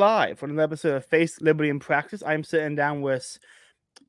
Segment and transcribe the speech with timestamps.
[0.00, 2.22] live on an episode of Face Liberty and Practice.
[2.26, 3.38] I'm sitting down with.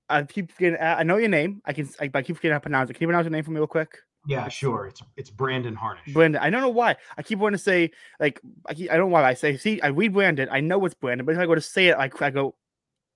[0.09, 0.79] I keep getting.
[0.79, 1.61] I know your name.
[1.65, 1.89] I can.
[1.99, 2.93] I, I keep forgetting how to pronounce it.
[2.93, 3.97] Can you pronounce your name for me real quick?
[4.25, 4.87] Yeah, sure.
[4.87, 6.13] It's it's Brandon Harnish.
[6.13, 6.41] Brandon.
[6.41, 6.95] I don't know why.
[7.17, 7.91] I keep wanting to say
[8.21, 9.57] like I, keep, I don't know why I say.
[9.57, 10.47] See, I read Brandon.
[10.49, 12.55] I know it's Brandon, but if I go to say it, like I go,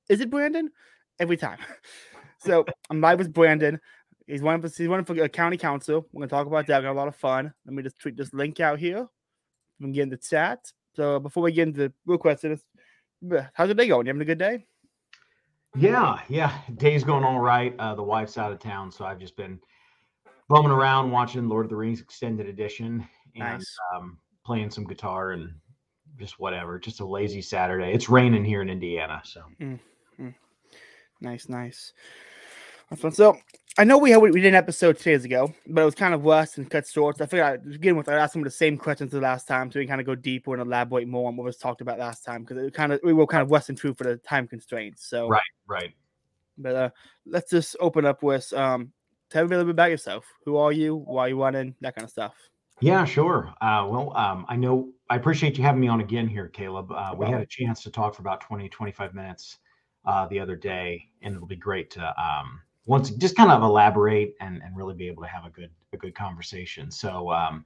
[0.09, 0.69] is it Brandon?
[1.17, 1.59] Every time.
[2.39, 3.79] so I'm live with Brandon.
[4.27, 6.05] He's one of he's one for a uh, county council.
[6.11, 6.79] We're gonna talk about that.
[6.79, 7.53] We got a lot of fun.
[7.65, 9.07] Let me just tweet this link out here.
[9.79, 10.59] We can get in the chat.
[10.95, 12.63] So before we get into the real questions,
[13.53, 14.05] how's your day going?
[14.05, 14.65] You having a good day?
[15.77, 16.57] Yeah, yeah.
[16.77, 17.75] Day's going all right.
[17.79, 19.59] Uh, the wife's out of town, so I've just been
[20.47, 23.75] bumming around watching Lord of the Rings extended edition and Nice.
[23.93, 25.53] um, playing some guitar and
[26.17, 26.79] just whatever.
[26.79, 27.91] Just a lazy Saturday.
[27.91, 29.41] It's raining here in Indiana, so
[31.21, 31.93] Nice, nice.
[32.89, 33.11] That's fun.
[33.11, 33.37] So
[33.77, 36.13] I know we had we did an episode two days ago, but it was kind
[36.13, 37.17] of rushed and cut short.
[37.17, 39.21] So I figured I'd begin with I asked some of the same questions as the
[39.21, 41.57] last time, so we can kind of go deeper and elaborate more on what was
[41.57, 44.05] talked about last time because it kind of we were kind of rusting true for
[44.05, 45.05] the time constraints.
[45.09, 45.91] So right, right.
[46.57, 46.89] But uh,
[47.25, 48.93] let's just open up with um,
[49.29, 50.25] tell me a little bit about yourself.
[50.45, 50.95] Who are you?
[50.95, 51.75] Why are you running?
[51.81, 52.35] That kind of stuff.
[52.79, 53.53] Yeah, sure.
[53.59, 56.93] Uh, well, um, I know I appreciate you having me on again here, Caleb.
[56.93, 59.57] Uh, we had a chance to talk for about 20, 25 minutes
[60.05, 64.35] uh, the other day, and it'll be great to um, once just kind of elaborate
[64.39, 66.91] and, and really be able to have a good a good conversation.
[66.91, 67.65] So um,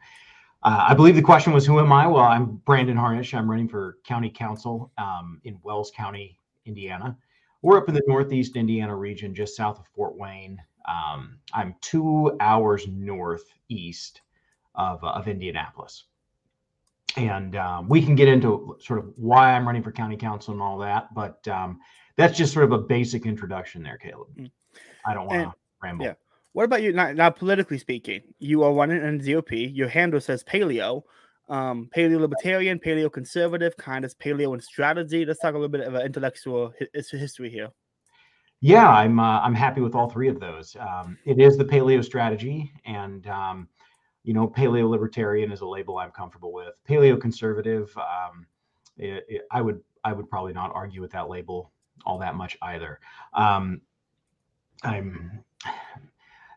[0.64, 2.08] uh, I believe the question was, who am I?
[2.08, 3.34] Well, I'm Brandon Harnish.
[3.34, 7.18] I'm running for county council um, in Wells County, Indiana.
[7.62, 10.62] We're up in the Northeast Indiana region, just south of Fort Wayne.
[10.88, 14.22] Um, I'm two hours northeast
[14.76, 16.06] of, uh, of Indianapolis.
[17.18, 20.62] And um, we can get into sort of why I'm running for county council and
[20.62, 21.80] all that, but um,
[22.20, 24.28] that's just sort of a basic introduction there, Caleb.
[24.38, 24.52] Mm.
[25.06, 26.06] I don't want to ramble.
[26.06, 26.14] yeah.
[26.54, 26.92] What about you?
[26.92, 29.74] Now, now, politically speaking, you are running in GOP.
[29.74, 31.04] Your handle says paleo,
[31.48, 35.26] um, paleo libertarian, paleo conservative, kind of paleo and strategy.
[35.26, 37.70] Let's talk a little bit of an intellectual hi- history here.
[38.62, 40.76] Yeah, I'm uh, I'm happy with all three of those.
[40.80, 43.70] Um, it is the paleo strategy, and um,
[44.24, 46.74] you know, paleo libertarian is a label I'm comfortable with.
[46.90, 48.46] Paleo conservative, um,
[48.98, 51.72] it, it- I would I would probably not argue with that label
[52.06, 53.00] all that much either.
[53.34, 53.82] Um,
[54.84, 55.44] I'm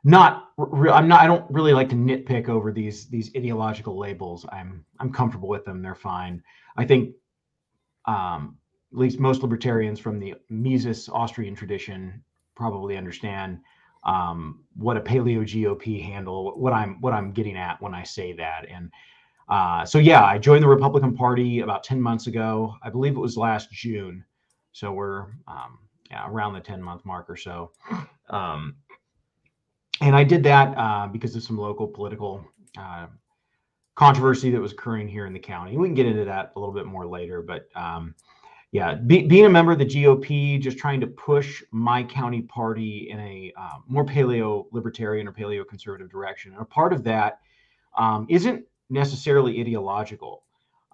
[0.05, 4.47] not I'm not I don't really like to nitpick over these these ideological labels.
[4.51, 5.83] I'm I'm comfortable with them.
[5.83, 6.43] They're fine.
[6.77, 7.15] I think
[8.07, 8.57] um,
[8.93, 12.23] at least most libertarians from the Mises Austrian tradition
[12.55, 13.61] probably understand
[14.05, 18.33] um, what a paleo GOP handle, what I'm what I'm getting at when I say
[18.35, 18.67] that.
[18.69, 18.91] And
[19.49, 22.75] uh, so yeah, I joined the Republican Party about 10 months ago.
[22.83, 24.25] I believe it was last June.
[24.73, 25.79] So we're um,
[26.11, 27.73] yeah, around the 10 month mark or so.
[28.29, 28.77] Um,
[30.01, 32.45] and I did that uh, because of some local political
[32.79, 33.07] uh,
[33.95, 35.77] controversy that was occurring here in the county.
[35.77, 38.15] We can get into that a little bit more later, but um,
[38.73, 43.09] yeah, be, being a member of the GOP, just trying to push my county party
[43.11, 46.53] in a uh, more paleo libertarian or paleo conservative direction.
[46.53, 47.41] And a part of that
[47.97, 50.43] um, not necessarily ideological.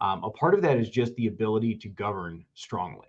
[0.00, 3.08] Um, a part of that is just the ability to govern strongly.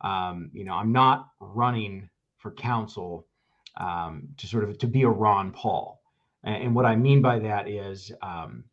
[0.00, 3.26] Um, you know, I'm not running for council
[3.76, 6.00] um, to sort of to be a Ron Paul,
[6.44, 8.64] and, and what I mean by that is um,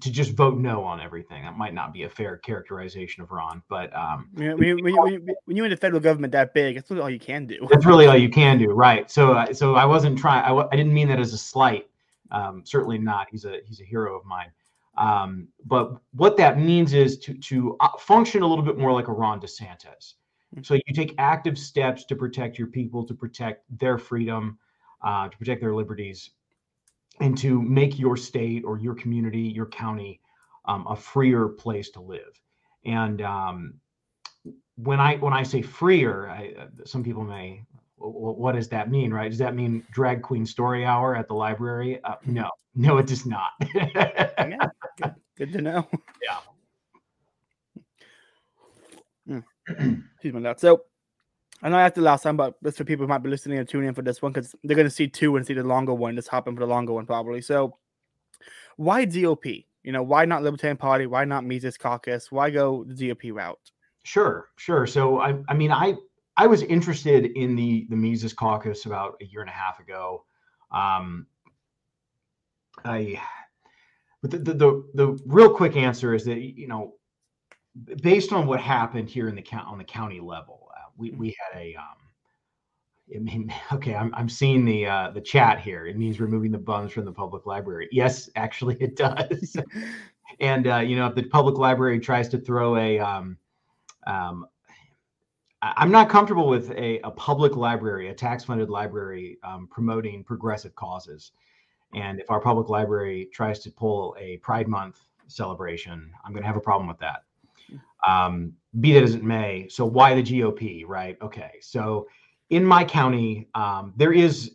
[0.00, 1.42] to just vote no on everything.
[1.42, 4.82] That might not be a fair characterization of Ron, but um, When you, when, you,
[4.84, 7.10] when, you, when you- when you're in the federal government that big, that's really all
[7.10, 7.66] you can do.
[7.70, 9.10] that's really all you can do, right?
[9.10, 10.44] So, uh, so I wasn't trying.
[10.44, 11.86] I, I didn't mean that as a slight.
[12.30, 13.26] Um, certainly not.
[13.30, 14.50] He's a he's a hero of mine.
[14.96, 19.08] Um, but what that means is to to uh, function a little bit more like
[19.08, 20.14] a Ron DeSantis.
[20.62, 24.58] So you take active steps to protect your people, to protect their freedom,
[25.02, 26.30] uh, to protect their liberties,
[27.20, 30.20] and to make your state or your community, your county,
[30.64, 32.40] um, a freer place to live.
[32.84, 33.74] And um,
[34.76, 37.64] when I when I say freer, I, uh, some people may,
[37.96, 39.30] "Wh- wh- what does that mean, right?
[39.30, 42.02] Does that mean drag queen story hour at the library?
[42.02, 43.50] Uh, no, no, it does not.
[43.74, 45.86] yeah, good, good to know.
[46.22, 46.38] Yeah.
[49.28, 49.44] Mm.
[49.70, 50.60] Excuse me, that.
[50.60, 50.84] So
[51.62, 53.58] I know I asked the last time, but that's for people who might be listening
[53.58, 55.62] and tuning in for this one because they're going to see two and see the
[55.62, 56.16] longer one.
[56.16, 57.40] Just in for the longer one, probably.
[57.40, 57.76] So
[58.76, 59.66] why GOP?
[59.82, 61.06] You know, why not Libertarian Party?
[61.06, 62.30] Why not Mises Caucus?
[62.30, 63.58] Why go the GOP route?
[64.02, 64.86] Sure, sure.
[64.86, 65.94] So I, I mean, I,
[66.36, 70.24] I was interested in the the Mises Caucus about a year and a half ago.
[70.70, 71.26] Um,
[72.84, 73.20] I,
[74.22, 76.94] but the, the the the real quick answer is that you know,
[78.02, 81.36] based on what happened here in the count on the county level, uh, we we
[81.38, 81.96] had a um,
[83.14, 85.86] I mean, okay, I'm I'm seeing the uh, the chat here.
[85.86, 87.88] It means removing the bums from the public library.
[87.92, 89.56] Yes, actually, it does.
[90.40, 93.36] and uh, you know, if the public library tries to throw a um,
[94.06, 94.46] um,
[95.62, 100.74] I'm not comfortable with a, a public library, a tax funded library um, promoting progressive
[100.74, 101.32] causes.
[101.94, 106.46] And if our public library tries to pull a Pride Month celebration, I'm going to
[106.46, 107.24] have a problem with that.
[108.06, 109.68] Um, be that as it may.
[109.68, 111.16] So, why the GOP, right?
[111.20, 111.52] Okay.
[111.60, 112.08] So,
[112.50, 114.52] in my county, um, there is,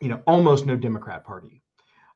[0.00, 1.62] you know, almost no Democrat Party.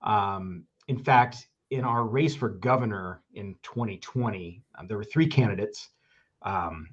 [0.03, 5.91] Um, in fact, in our race for governor in 2020, um, there were three candidates
[6.43, 6.89] um,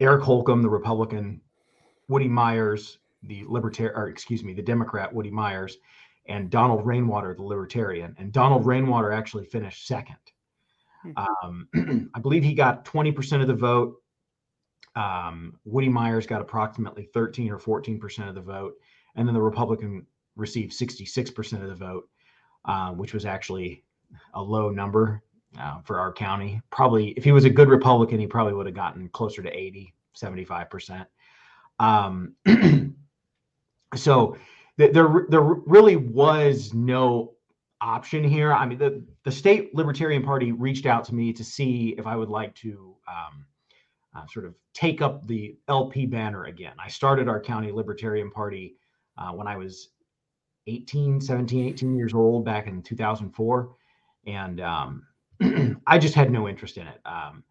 [0.00, 1.40] Eric Holcomb, the Republican,
[2.08, 5.76] Woody Myers, the Libertarian, or excuse me, the Democrat, Woody Myers,
[6.26, 8.14] and Donald Rainwater, the Libertarian.
[8.18, 10.16] And Donald Rainwater actually finished second.
[11.02, 11.12] Hmm.
[11.42, 13.96] Um, I believe he got 20% of the vote.
[14.96, 18.74] Um, Woody Myers got approximately 13 or 14% of the vote.
[19.14, 20.06] And then the Republican
[20.36, 22.08] received 66% of the vote,
[22.64, 23.84] uh, which was actually
[24.34, 25.22] a low number
[25.58, 26.60] uh, for our county.
[26.70, 29.94] Probably, if he was a good Republican, he probably would have gotten closer to 80,
[30.16, 31.06] 75%.
[31.80, 32.34] Um,
[33.94, 34.36] so
[34.78, 37.34] th- there, there really was no
[37.80, 38.52] option here.
[38.52, 42.16] I mean, the, the state Libertarian Party reached out to me to see if I
[42.16, 43.46] would like to um,
[44.16, 46.74] uh, sort of take up the LP banner again.
[46.78, 48.76] I started our county Libertarian Party
[49.16, 49.90] uh, when I was
[50.66, 53.74] 18, 17, 18 years old back in 2004.
[54.26, 55.02] And um,
[55.86, 57.00] I just had no interest in it.
[57.06, 57.42] Um,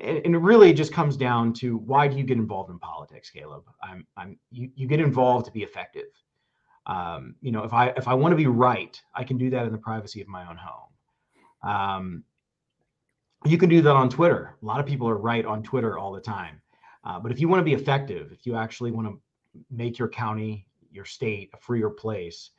[0.00, 3.30] and, and, it really just comes down to why do you get involved in politics,
[3.30, 3.64] Caleb?
[3.82, 6.06] I'm, I'm, you, you get involved to be effective.
[6.88, 9.66] Um, you know, if I if I want to be right, I can do that
[9.66, 11.70] in the privacy of my own home.
[11.70, 12.24] Um,
[13.44, 14.56] you can do that on Twitter.
[14.60, 16.60] A lot of people are right on Twitter all the time.
[17.04, 19.20] Uh, but if you want to be effective, if you actually want to
[19.70, 22.50] make your county, your state a freer place,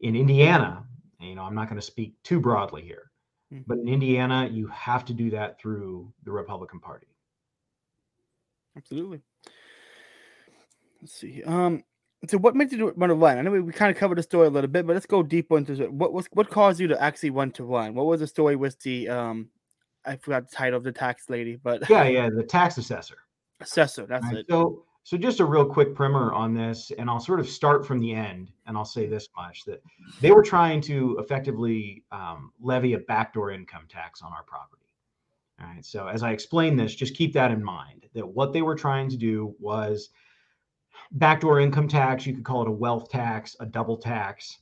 [0.00, 0.84] in Indiana,
[1.18, 3.10] you know, I'm not going to speak too broadly here
[3.52, 3.62] Mm-hmm.
[3.66, 7.08] But in Indiana, you have to do that through the Republican Party.
[8.76, 9.20] Absolutely.
[11.00, 11.42] Let's see.
[11.42, 11.82] Um,
[12.28, 13.38] so what made you want to run?
[13.38, 15.22] I know we, we kind of covered the story a little bit, but let's go
[15.22, 15.92] deeper into it.
[15.92, 17.94] What was what caused you to actually want to run?
[17.94, 19.48] What was the story with the um
[20.04, 23.18] I forgot the title of the tax lady, but yeah, yeah, the tax assessor.
[23.60, 24.36] Assessor, that's right.
[24.38, 24.46] it.
[24.48, 28.00] So so just a real quick primer on this, and I'll sort of start from
[28.00, 29.82] the end, and I'll say this much: that
[30.20, 34.86] they were trying to effectively um, levy a backdoor income tax on our property.
[35.60, 35.84] All right.
[35.84, 38.06] So as I explain this, just keep that in mind.
[38.14, 40.10] That what they were trying to do was
[41.12, 42.26] backdoor income tax.
[42.26, 44.58] You could call it a wealth tax, a double tax,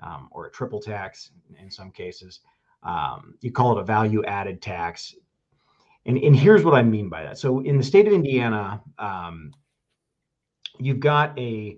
[0.00, 2.40] um, or a triple tax in some cases.
[2.82, 5.14] Um, you call it a value added tax.
[6.06, 7.38] And, and here's what I mean by that.
[7.38, 9.52] So in the state of Indiana, um,
[10.78, 11.76] you've got a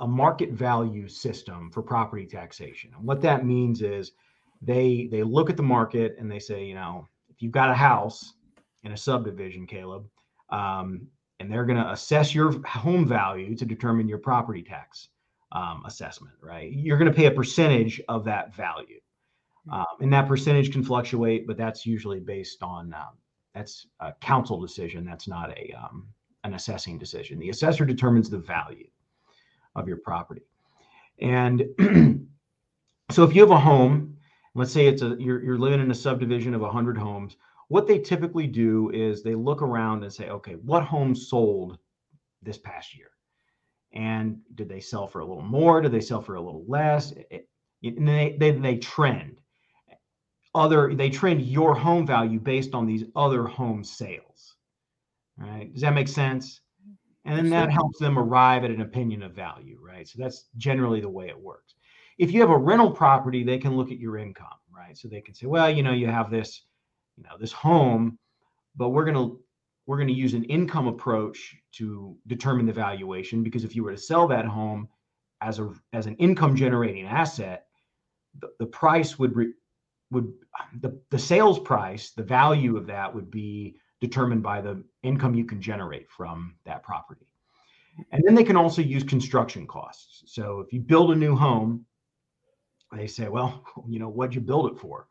[0.00, 2.90] a market value system for property taxation.
[2.96, 4.12] And what that means is
[4.62, 7.74] they they look at the market and they say, you know, if you've got a
[7.74, 8.34] house
[8.84, 10.06] in a subdivision, Caleb,
[10.50, 11.06] um,
[11.40, 15.08] and they're going to assess your home value to determine your property tax
[15.52, 16.72] um, assessment, right?
[16.72, 19.00] You're going to pay a percentage of that value.
[19.72, 23.16] Um, and that percentage can fluctuate, but that's usually based on um,
[23.54, 25.04] that's a council decision.
[25.04, 26.08] That's not a um,
[26.42, 27.38] an assessing decision.
[27.38, 28.88] The assessor determines the value
[29.74, 30.42] of your property.
[31.20, 31.64] And
[33.10, 34.18] so if you have a home,
[34.54, 37.36] let's say it's a you're, you're living in a subdivision of 100 homes,
[37.68, 41.78] what they typically do is they look around and say, okay, what homes sold
[42.42, 43.10] this past year?
[43.92, 45.80] And did they sell for a little more?
[45.80, 47.12] Did they sell for a little less?
[47.12, 49.40] Eh, eh, and they, they, they trend
[50.54, 54.54] other they trend your home value based on these other home sales
[55.36, 55.72] right?
[55.72, 56.60] Does that make sense?
[57.24, 60.06] And then that helps them arrive at an opinion of value, right?
[60.06, 61.74] So that's generally the way it works.
[62.18, 64.96] If you have a rental property, they can look at your income, right?
[64.96, 66.62] So they can say, well, you know, you have this,
[67.16, 68.18] you know, this home,
[68.76, 69.40] but we're going to
[69.86, 73.90] we're going to use an income approach to determine the valuation because if you were
[73.90, 74.88] to sell that home
[75.40, 77.66] as a as an income generating asset,
[78.40, 79.52] the, the price would re,
[80.10, 80.32] would
[80.80, 85.44] the, the sales price, the value of that would be determined by the income you
[85.44, 87.26] can generate from that property.
[88.10, 90.24] And then they can also use construction costs.
[90.26, 91.86] So if you build a new home,
[92.92, 95.08] they say, well, you know, what'd you build it for?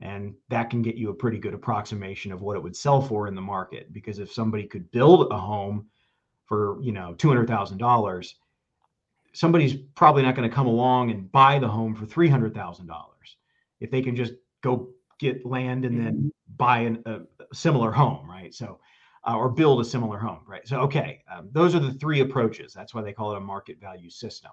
[0.00, 3.26] And that can get you a pretty good approximation of what it would sell for
[3.28, 3.92] in the market.
[3.92, 5.86] Because if somebody could build a home
[6.46, 8.34] for, you know, $200,000,
[9.32, 12.88] somebody's probably not going to come along and buy the home for $300,000.
[13.80, 14.88] If they can just go
[15.18, 17.20] get land and then buy an, a,
[17.52, 18.54] similar home, right?
[18.54, 18.80] So,
[19.26, 20.66] uh, or build a similar home, right?
[20.66, 22.72] So, okay, um, those are the three approaches.
[22.72, 24.52] That's why they call it a market value system.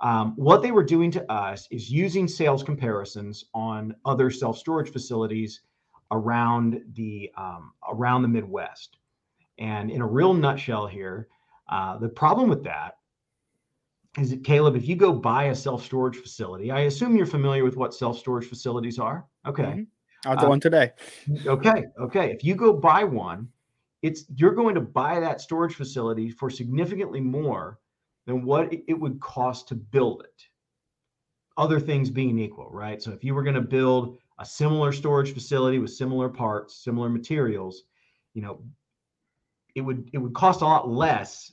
[0.00, 4.90] Um, what they were doing to us is using sales comparisons on other self storage
[4.90, 5.60] facilities
[6.10, 8.96] around the um, around the Midwest,
[9.58, 11.28] And in a real nutshell here,
[11.68, 12.96] uh, the problem with that
[14.18, 17.62] is that Caleb, if you go buy a self storage facility, I assume you're familiar
[17.62, 19.26] with what self storage facilities are.
[19.46, 19.62] Okay.
[19.62, 19.82] Mm-hmm.
[20.24, 20.92] I'll go uh, one today.
[21.46, 21.84] Okay.
[22.00, 22.32] Okay.
[22.32, 23.48] If you go buy one,
[24.02, 27.78] it's you're going to buy that storage facility for significantly more
[28.26, 30.42] than what it would cost to build it.
[31.56, 33.02] Other things being equal, right?
[33.02, 37.08] So if you were going to build a similar storage facility with similar parts, similar
[37.08, 37.82] materials,
[38.34, 38.62] you know,
[39.74, 41.52] it would it would cost a lot less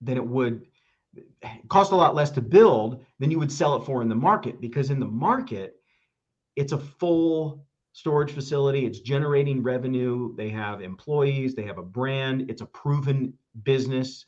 [0.00, 0.66] than it would
[1.68, 4.60] cost a lot less to build than you would sell it for in the market
[4.60, 5.76] because in the market
[6.56, 12.50] it's a full storage facility it's generating revenue they have employees they have a brand
[12.50, 14.26] it's a proven business.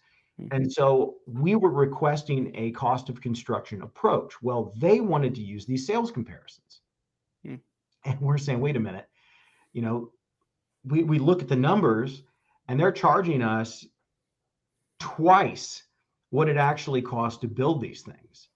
[0.50, 5.64] And so we were requesting a cost of construction approach well they wanted to use
[5.64, 6.80] these sales comparisons
[7.46, 7.56] mm-hmm.
[8.10, 9.08] and we're saying wait a minute
[9.72, 10.10] you know
[10.84, 12.22] we, we look at the numbers
[12.68, 13.86] and they're charging us
[15.00, 15.82] twice
[16.30, 18.48] what it actually costs to build these things.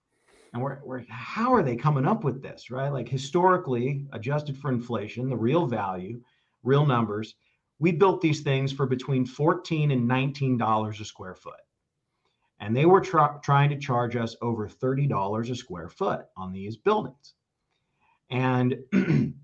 [0.52, 2.88] And we're, we're how are they coming up with this, right?
[2.88, 6.22] Like historically, adjusted for inflation, the real value,
[6.62, 7.34] real numbers,
[7.78, 11.60] we built these things for between 14 and 19 dollars a square foot.
[12.60, 17.34] And they were trying to charge us over $30 a square foot on these buildings.
[18.30, 18.76] And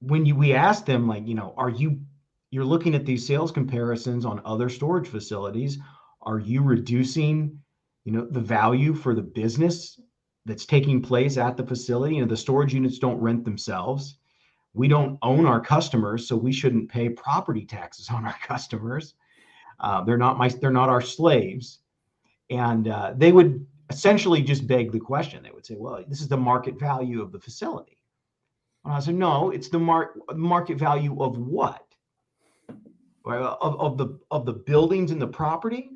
[0.00, 2.00] when you we asked them like, you know, are you
[2.50, 5.78] you're looking at these sales comparisons on other storage facilities.
[6.22, 7.58] Are you reducing
[8.04, 10.00] you know the value for the business
[10.46, 12.16] that's taking place at the facility?
[12.16, 14.18] You know the storage units don't rent themselves.
[14.74, 19.14] We don't own our customers so we shouldn't pay property taxes on our customers
[19.80, 21.80] uh, they're not my they're not our slaves.
[22.50, 25.42] And uh, they would essentially just beg the question.
[25.42, 27.98] They would say well this is the market value of the facility.
[28.84, 31.84] And i said no it's the mar- market value of what?
[33.24, 35.90] Of, of the of the buildings and the property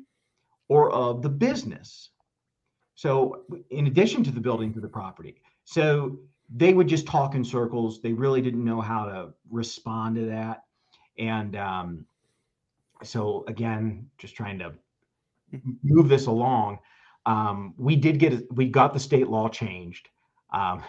[0.67, 2.09] or of the business.
[2.95, 6.19] So, in addition to the building to the property, so
[6.55, 8.01] they would just talk in circles.
[8.01, 10.63] They really didn't know how to respond to that,
[11.17, 12.05] and um,
[13.03, 14.73] so again, just trying to
[15.83, 16.79] move this along.
[17.25, 20.09] Um, we did get we got the state law changed.
[20.53, 20.83] Um,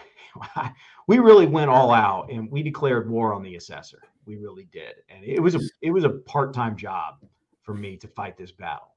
[1.06, 4.02] we really went all out and we declared war on the assessor.
[4.26, 7.16] We really did, and it was a it was a part time job
[7.62, 8.94] for me to fight this battle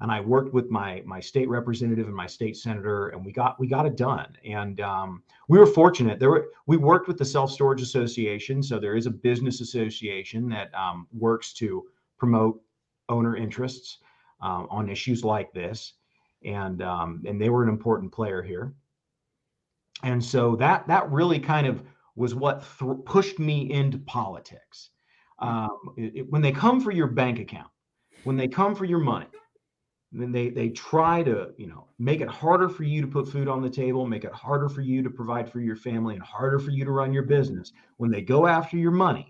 [0.00, 3.60] and I worked with my my state representative and my state senator, and we got
[3.60, 4.36] we got it done.
[4.44, 6.18] And um, we were fortunate.
[6.18, 10.48] There were we worked with the Self Storage Association, so there is a business association
[10.48, 11.84] that um, works to
[12.20, 12.60] promote
[13.08, 13.98] owner interests
[14.40, 15.94] um, on issues like this,
[16.44, 18.72] and um, and they were an important player here.
[20.04, 21.82] And so that that really kind of
[22.14, 24.90] was what th- pushed me into politics.
[25.40, 27.70] Um, it, it, when they come for your bank account,
[28.24, 29.26] when they come for your money
[30.12, 33.48] then they they try to you know make it harder for you to put food
[33.48, 36.58] on the table make it harder for you to provide for your family and harder
[36.58, 39.29] for you to run your business when they go after your money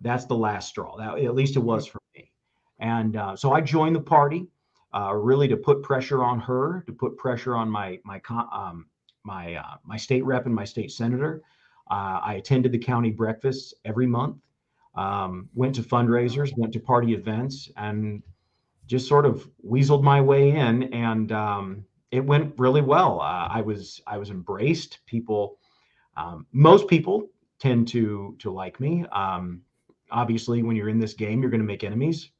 [0.00, 2.30] that's the last straw that, at least it was for me
[2.78, 4.46] and uh, so i joined the party
[4.94, 8.20] uh, really to put pressure on her to put pressure on my my
[8.52, 8.86] um,
[9.24, 11.42] my uh, my state rep and my state senator
[11.90, 14.36] uh, i attended the county breakfasts every month
[14.94, 18.22] um, went to fundraisers went to party events and
[18.86, 23.20] just sort of weaseled my way in, and um, it went really well.
[23.20, 24.98] Uh, I was I was embraced.
[25.06, 25.58] People,
[26.16, 29.04] um, most people tend to to like me.
[29.12, 29.62] Um,
[30.14, 32.30] obviously, when you're in this game, you're going to make enemies,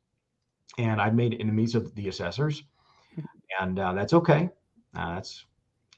[0.78, 2.62] and I've made enemies of the assessors,
[3.60, 4.48] and uh, that's okay.
[4.96, 5.44] Uh, that's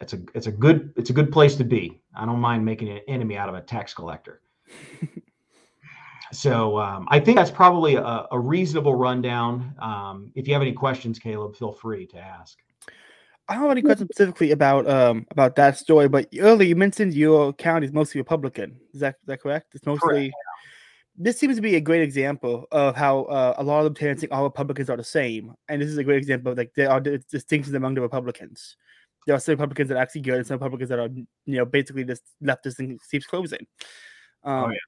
[0.01, 2.01] it's a it's a good it's a good place to be.
[2.15, 4.41] I don't mind making an enemy out of a tax collector.
[6.33, 9.75] so um, I think that's probably a, a reasonable rundown.
[9.79, 12.59] Um, if you have any questions, Caleb, feel free to ask.
[13.49, 17.15] I don't have any questions specifically about um, about that story, but earlier you mentioned
[17.15, 18.77] your county is mostly Republican.
[18.93, 19.75] Is that is that correct?
[19.75, 20.31] It's mostly.
[20.31, 20.35] Correct.
[21.19, 24.33] This seems to be a great example of how uh, a lot of libertarians think
[24.33, 27.01] all Republicans are the same, and this is a great example of like there are
[27.01, 28.77] distinctions among the Republicans.
[29.27, 31.65] There are some Republicans that are actually good, and some Republicans that are you know
[31.65, 33.67] basically just leftist and keeps closing.
[34.45, 34.79] Oh, um, oh, yeah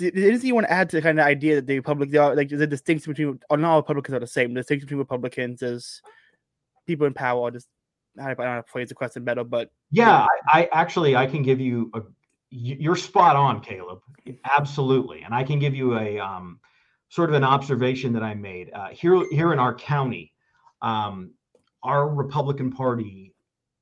[0.00, 2.34] anything you want to add to the kind of idea that the Republic, they are
[2.34, 4.54] like, there's a distinction between, or not all Republicans are the same.
[4.54, 6.00] The distinction between Republicans is
[6.86, 7.48] people in power.
[7.48, 7.68] are Just
[8.20, 11.26] I don't know how to phrase the question better, but yeah, I, I actually I
[11.26, 12.00] can give you a.
[12.54, 14.00] You're spot on, Caleb.
[14.44, 16.60] Absolutely, and I can give you a um,
[17.08, 20.34] sort of an observation that I made uh, here here in our county.
[20.82, 21.32] Um,
[21.82, 23.34] our Republican Party,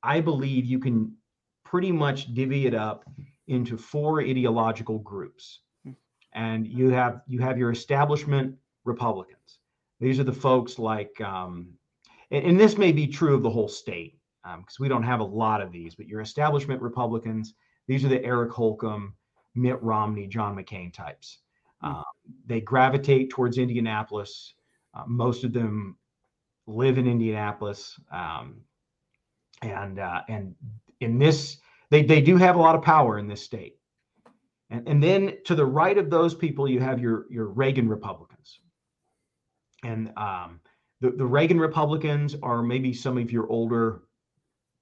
[0.04, 1.16] I believe you can
[1.64, 3.04] pretty much divvy it up
[3.48, 5.60] into four ideological groups.
[6.32, 9.58] and you have you have your establishment Republicans.
[9.98, 11.74] These are the folks like, um,
[12.30, 15.20] and, and, this may be true of the whole state because um, we don't have
[15.20, 17.54] a lot of these, but your establishment Republicans.
[17.90, 19.14] These are the Eric Holcomb,
[19.56, 21.38] Mitt Romney, John McCain types.
[21.82, 22.04] Mm.
[22.46, 24.54] they gravitate towards Indianapolis.
[24.94, 25.96] Uh, most of them
[26.68, 28.60] live in Indianapolis, um,
[29.62, 30.54] and uh, and
[31.00, 31.56] in this
[31.90, 33.76] they they do have a lot of power in this state.
[34.68, 38.60] And, and then to the right of those people, you have your your Reagan Republicans,
[39.82, 40.60] and um,
[41.00, 44.02] the the Reagan Republicans are maybe some of your older,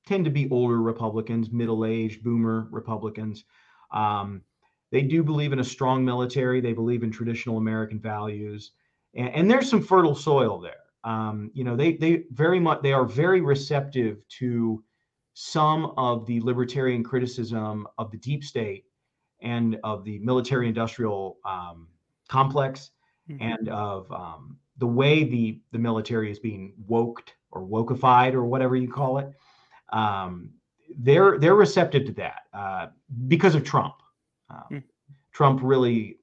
[0.08, 3.44] tend to be older Republicans, middle aged boomer Republicans.
[3.92, 4.42] Um,
[4.90, 6.60] they do believe in a strong military.
[6.60, 8.72] They believe in traditional American values,
[9.14, 10.84] and, and there's some fertile soil there.
[11.04, 14.82] Um, you know, they they very much they are very receptive to
[15.34, 18.84] some of the libertarian criticism of the deep state
[19.40, 21.86] and of the military-industrial um,
[22.28, 22.90] complex,
[23.30, 23.42] mm-hmm.
[23.42, 28.74] and of um, the way the the military is being woked or wokeified or whatever
[28.74, 29.28] you call it.
[29.90, 30.50] Um,
[30.99, 32.87] they're they're receptive to that uh,
[33.26, 33.95] because of Trump.
[34.71, 34.83] Mm.
[35.33, 36.18] Trump really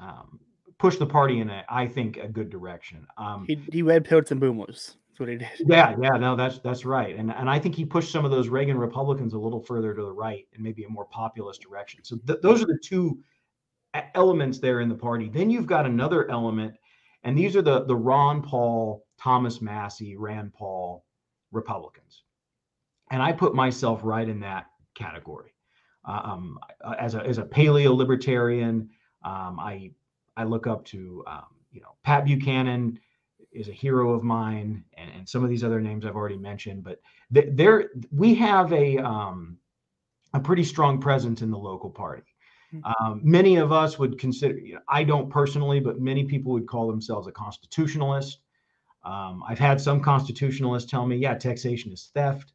[0.00, 0.38] um,
[0.78, 3.06] pushed the party in a, I think, a good direction.
[3.16, 4.96] Um, he he red pilled some boomers.
[5.08, 5.48] That's what he did.
[5.66, 8.48] Yeah, yeah, no, that's that's right, and and I think he pushed some of those
[8.48, 12.04] Reagan Republicans a little further to the right and maybe a more populist direction.
[12.04, 13.18] So th- those are the two
[14.14, 15.28] elements there in the party.
[15.28, 16.74] Then you've got another element,
[17.24, 21.04] and these are the the Ron Paul, Thomas Massie, Rand Paul
[21.50, 22.22] Republicans,
[23.10, 25.54] and I put myself right in that category.
[26.04, 28.88] Um, uh, as a as a paleo libertarian,
[29.24, 29.90] um, I
[30.36, 32.98] I look up to um, you know Pat Buchanan
[33.52, 36.84] is a hero of mine, and, and, some of these other names I've already mentioned.
[36.84, 37.00] But
[37.32, 39.58] th- there we have a um,
[40.34, 42.22] a pretty strong presence in the local party.
[42.70, 42.80] Hmm.
[42.84, 46.66] Um, many of us would consider, you know, I don't personally, but many people would
[46.66, 48.40] call themselves a constitutionalist.
[49.04, 52.52] Um, I've had some constitutionalists tell me, yeah, taxation is theft.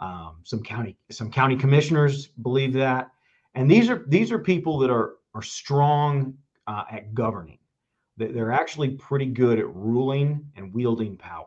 [0.00, 3.10] Um, some county some county commissioners believe that,
[3.54, 6.34] and these are these are people that are are strong
[6.66, 7.58] uh, at governing.
[8.16, 11.46] They're actually pretty good at ruling and wielding power.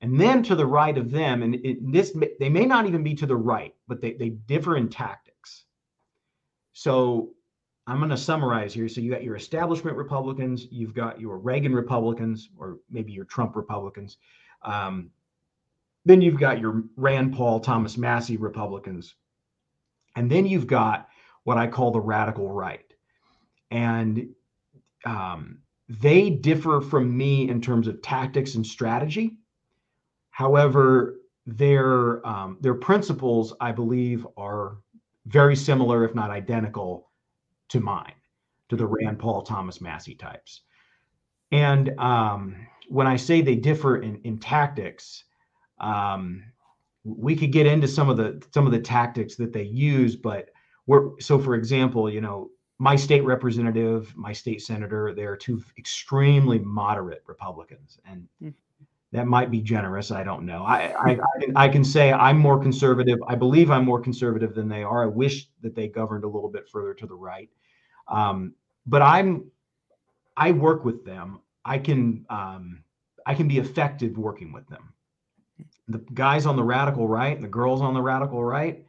[0.00, 3.14] And then to the right of them, and it, this they may not even be
[3.14, 5.64] to the right, but they, they differ in tactics.
[6.72, 7.30] So
[7.86, 8.88] I'm going to summarize here.
[8.88, 13.54] So you got your establishment Republicans, you've got your Reagan Republicans, or maybe your Trump
[13.54, 14.16] Republicans.
[14.62, 15.10] Um,
[16.04, 19.14] then you've got your Rand Paul, Thomas Massie Republicans.
[20.16, 21.08] And then you've got
[21.44, 22.84] what I call the radical right.
[23.70, 24.28] And
[25.04, 29.38] um, they differ from me in terms of tactics and strategy.
[30.30, 34.78] However, their um, their principles, I believe, are
[35.26, 37.10] very similar, if not identical,
[37.70, 38.14] to mine,
[38.68, 40.62] to the Rand Paul, Thomas Massie types.
[41.50, 45.24] And um, when I say they differ in, in tactics,
[45.82, 46.42] um,
[47.04, 50.50] we could get into some of the some of the tactics that they use, but
[50.86, 56.58] we're so for example, you know, my state representative, my state senator, they're two extremely
[56.60, 58.54] moderate Republicans, and mm.
[59.10, 60.12] that might be generous.
[60.12, 60.62] I don't know.
[60.62, 63.18] I I, I, can, I can say I'm more conservative.
[63.26, 65.02] I believe I'm more conservative than they are.
[65.02, 67.50] I wish that they governed a little bit further to the right,
[68.06, 68.54] um,
[68.86, 69.50] but I'm
[70.36, 71.40] I work with them.
[71.64, 72.84] I can um,
[73.26, 74.91] I can be effective working with them
[75.88, 78.84] the guys on the radical right and the girls on the radical right,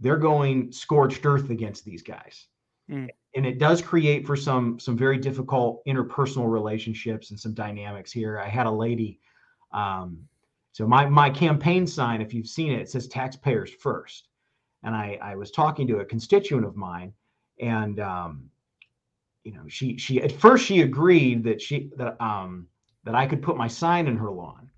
[0.00, 2.46] they're going scorched earth against these guys.
[2.90, 3.08] Mm.
[3.36, 8.38] And it does create for some some very difficult interpersonal relationships and some dynamics here.
[8.38, 9.20] I had a lady
[9.74, 10.28] um,
[10.72, 14.28] so my my campaign sign, if you've seen it, it says taxpayers first.
[14.82, 17.12] And I, I was talking to a constituent of mine,
[17.60, 18.50] and um,
[19.42, 22.66] you know, she she at first she agreed that she that um
[23.04, 24.70] that I could put my sign in her lawn.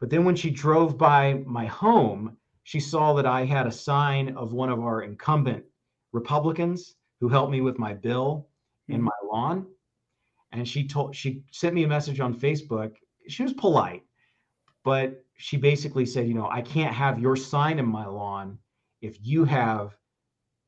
[0.00, 4.34] But then when she drove by my home, she saw that I had a sign
[4.36, 5.64] of one of our incumbent
[6.12, 8.48] Republicans who helped me with my bill
[8.88, 9.04] in mm-hmm.
[9.04, 9.66] my lawn.
[10.52, 12.94] And she told she sent me a message on Facebook.
[13.28, 14.02] She was polite,
[14.84, 18.58] but she basically said, you know, I can't have your sign in my lawn
[19.02, 19.96] if you have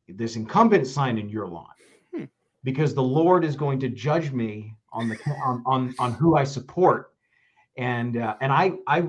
[0.09, 1.67] this incumbent sign in your lawn.
[2.15, 2.25] Hmm.
[2.65, 6.45] Because the Lord is going to judge me on the on on, on who I
[6.45, 7.12] support
[7.77, 9.09] and uh, and I I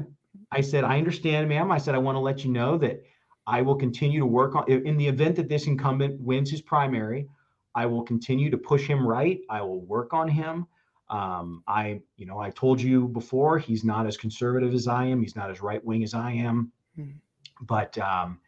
[0.52, 1.72] I said I understand, ma'am.
[1.72, 3.04] I said I want to let you know that
[3.46, 7.28] I will continue to work on in the event that this incumbent wins his primary.
[7.76, 9.40] I will continue to push him right.
[9.50, 10.68] I will work on him.
[11.10, 15.22] Um, I, you know, I told you before he's not as conservative as I am.
[15.22, 16.72] He's not as right wing as I am.
[16.98, 17.18] Mm-hmm.
[17.66, 18.40] But um,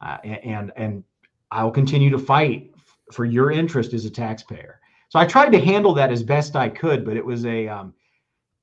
[0.00, 1.04] uh, and and
[1.50, 2.74] I will continue to fight
[3.12, 6.68] for your interest as a taxpayer So I tried to handle that as best I
[6.68, 7.94] could, but it was a um,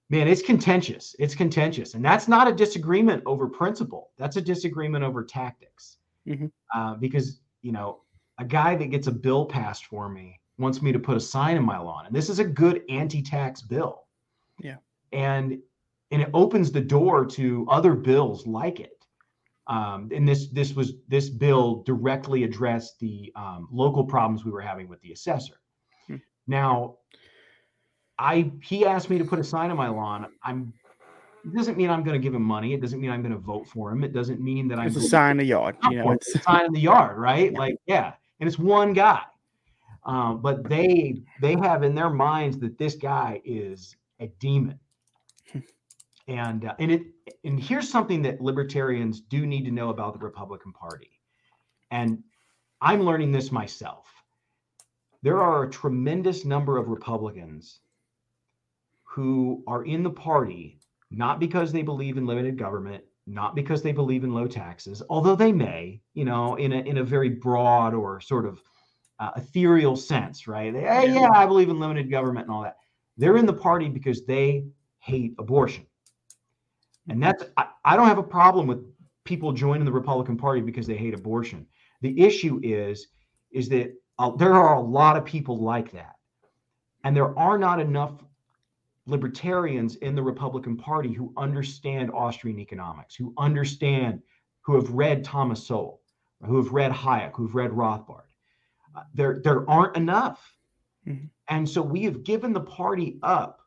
[0.09, 1.15] man, it's contentious.
[1.19, 4.11] It's contentious, and that's not a disagreement over principle.
[4.17, 5.97] That's a disagreement over tactics.
[6.27, 6.51] Mhm.
[6.73, 8.01] Uh, because you know,
[8.37, 11.57] a guy that gets a bill passed for me wants me to put a sign
[11.57, 14.03] in my lawn, and this is a good anti-tax bill.
[14.59, 14.77] Yeah.
[15.11, 15.59] and
[16.11, 19.05] and it opens the door to other bills like it.
[19.67, 24.61] Um, and this this was this bill directly addressed the um, local problems we were
[24.61, 25.59] having with the assessor.
[26.07, 26.17] Hmm.
[26.47, 26.97] Now,
[28.17, 30.27] I he asked me to put a sign on my lawn.
[30.43, 30.73] I'm
[31.45, 32.73] it doesn't mean I'm going to give him money.
[32.73, 34.03] It doesn't mean I'm going to vote for him.
[34.03, 35.77] It doesn't mean that I'm It's a sign in the yard.
[35.89, 37.51] You know, it's it's a sign in the yard, right?
[37.51, 37.59] Yeah.
[37.59, 39.21] Like, yeah, and it's one guy.
[40.05, 44.79] Um, but they they have in their minds that this guy is a demon.
[46.27, 47.03] and uh, and it
[47.43, 51.11] and here's something that libertarians do need to know about the Republican Party.
[51.91, 52.23] And
[52.81, 54.07] I'm learning this myself.
[55.21, 57.79] There are a tremendous number of Republicans
[59.15, 60.77] who are in the party
[61.09, 65.35] not because they believe in limited government, not because they believe in low taxes, although
[65.35, 68.61] they may, you know, in a in a very broad or sort of
[69.19, 70.73] uh, ethereal sense, right?
[70.73, 71.29] They, hey, Yeah.
[71.33, 72.77] I believe in limited government and all that.
[73.17, 74.65] They're in the party because they
[74.99, 75.85] hate abortion,
[77.07, 78.83] and that's I, I don't have a problem with
[79.23, 81.65] people joining the Republican Party because they hate abortion.
[82.01, 83.07] The issue is
[83.51, 86.15] is that uh, there are a lot of people like that,
[87.05, 88.11] and there are not enough
[89.05, 94.21] libertarians in the Republican Party who understand Austrian economics, who understand,
[94.61, 96.01] who have read Thomas Sowell,
[96.43, 98.23] who have read Hayek, who've read Rothbard.
[98.95, 100.57] Uh, there, there aren't enough.
[101.05, 101.29] Mhm.
[101.49, 103.61] And so we have given the party up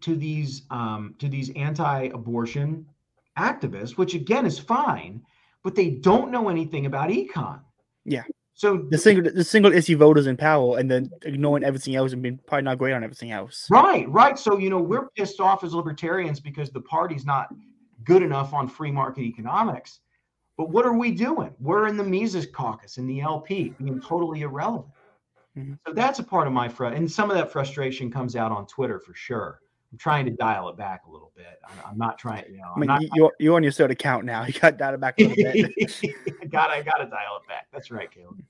[0.00, 2.86] to these um, to these anti-abortion
[3.38, 5.22] activists, which again is fine,
[5.62, 7.60] but they don't know anything about econ.
[8.04, 8.24] Yeah.
[8.58, 12.20] So the single the single issue voters in power and then ignoring everything else and
[12.20, 13.68] being probably not great on everything else.
[13.70, 14.36] Right, right.
[14.36, 17.54] So, you know, we're pissed off as libertarians because the party's not
[18.02, 20.00] good enough on free market economics.
[20.56, 21.54] But what are we doing?
[21.60, 24.92] We're in the Mises caucus in the LP, being totally irrelevant.
[25.56, 25.78] Mhm.
[25.86, 28.66] So that's a part of my fr and some of that frustration comes out on
[28.66, 29.60] Twitter for sure.
[29.90, 31.58] I'm trying to dial it back a little bit.
[31.66, 33.02] I'm, I'm not trying, you know, I I'm mean, not.
[33.02, 34.42] you- you're you're on your third count now.
[34.46, 35.72] You got to dial it back a little bit.
[36.42, 37.66] I got, I got to dial it back.
[37.72, 38.42] That's right, Caleb.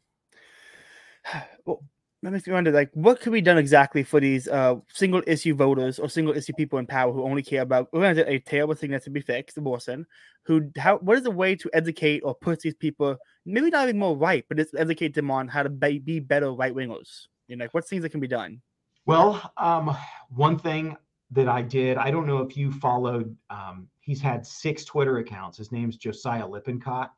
[1.64, 1.84] well,
[2.22, 5.54] that makes me wonder, like, what could be done exactly for these uh single issue
[5.54, 8.40] voters or single issue people in power who only care about we're gonna do a
[8.40, 10.06] terrible thing that's to be fixed, abortion.
[10.46, 13.98] Who how what is a way to educate or push these people maybe not even
[14.00, 17.26] more right, but just educate them on how to be, be better right wingers?
[17.46, 18.60] You know, like what things that can be done?
[19.06, 19.96] Well, um,
[20.28, 20.96] one thing
[21.30, 25.58] that I did, I don't know if you followed, um, he's had six Twitter accounts.
[25.58, 27.12] His name's Josiah Lippincott.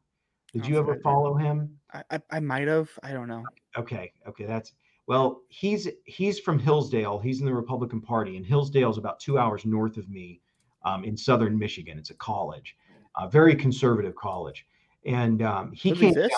[0.52, 1.78] Did you ever follow him?
[1.92, 2.90] I I, I might have.
[3.04, 3.44] I don't know.
[3.76, 4.72] Okay, okay, that's
[5.06, 7.20] well, he's he's from Hillsdale.
[7.20, 10.40] He's in the Republican Party, and Hillsdale's about two hours north of me
[10.84, 11.98] um, in southern Michigan.
[11.98, 12.76] It's a college,
[13.16, 14.66] a very conservative college.
[15.06, 16.08] And um, he Those came.
[16.10, 16.34] exist?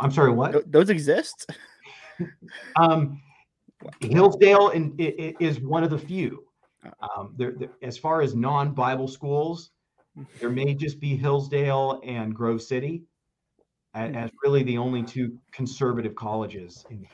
[0.00, 0.70] I'm sorry, what?
[0.70, 1.50] Those exist?
[2.76, 3.20] Um,
[4.00, 6.43] Hillsdale in, i- i- is one of the few.
[7.16, 9.70] Um, there, there- as far as non-Bible schools,
[10.40, 13.02] there may just be Hillsdale and Grove City
[13.94, 14.16] as, Hmm.
[14.16, 16.84] as really the only two conservative colleges.
[16.90, 17.06] In,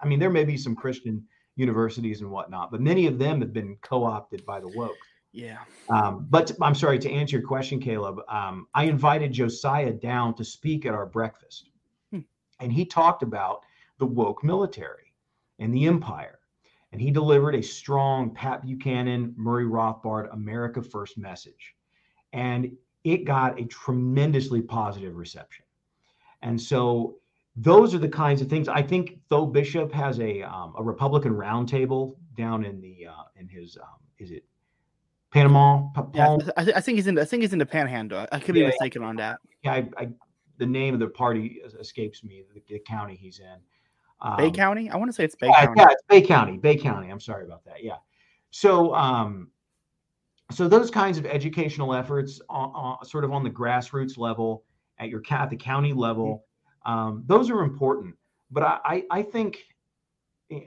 [0.00, 3.52] I mean, there may be some Christian universities and whatnot, but many of them have
[3.52, 4.96] been co-opted by the woke.
[5.32, 5.58] Yeah.
[5.90, 8.20] Um, but I'm sorry to answer your question, Caleb.
[8.28, 11.70] Um, I invited Josiah down to speak at our breakfast,
[12.12, 12.20] Hmm.
[12.60, 13.64] and he talked about
[13.98, 15.12] the woke military
[15.58, 16.37] and the empire.
[16.92, 21.74] And he delivered a strong Pat Buchanan, Murray Rothbard, America First message.
[22.32, 22.72] And
[23.04, 25.64] it got a tremendously positive reception.
[26.42, 27.16] And so
[27.56, 28.68] those are the kinds of things.
[28.68, 33.48] I think Tho Bishop has a um, a Republican roundtable down in the uh, in
[33.48, 34.44] his um, is it
[35.32, 35.88] Panama?
[35.94, 37.16] Pa- Yeah, I, th- I think he's in.
[37.16, 38.26] The, I think he's in the Panhandle.
[38.30, 38.70] I could be Yeah, yeah.
[38.70, 39.40] mistaken on that.
[39.62, 40.08] Yeah, I, I,
[40.58, 42.44] the name of the party escapes me.
[42.54, 43.58] The, the county he's in.
[44.36, 44.90] Bay Um, County.
[44.90, 45.80] I want to say it's Bay yeah, County.
[45.80, 46.56] yeah, it's Bay County.
[46.56, 47.08] Bay County.
[47.08, 47.82] I'm sorry about that.
[47.84, 47.96] Yeah.
[48.50, 49.50] So, um,
[50.50, 54.64] so those kinds of educational efforts, on, on, sort of on the grassroots level,
[54.98, 56.44] at your at the county level,
[56.84, 58.16] um, those are important.
[58.50, 59.64] But I, I, I think
[60.50, 60.60] eh,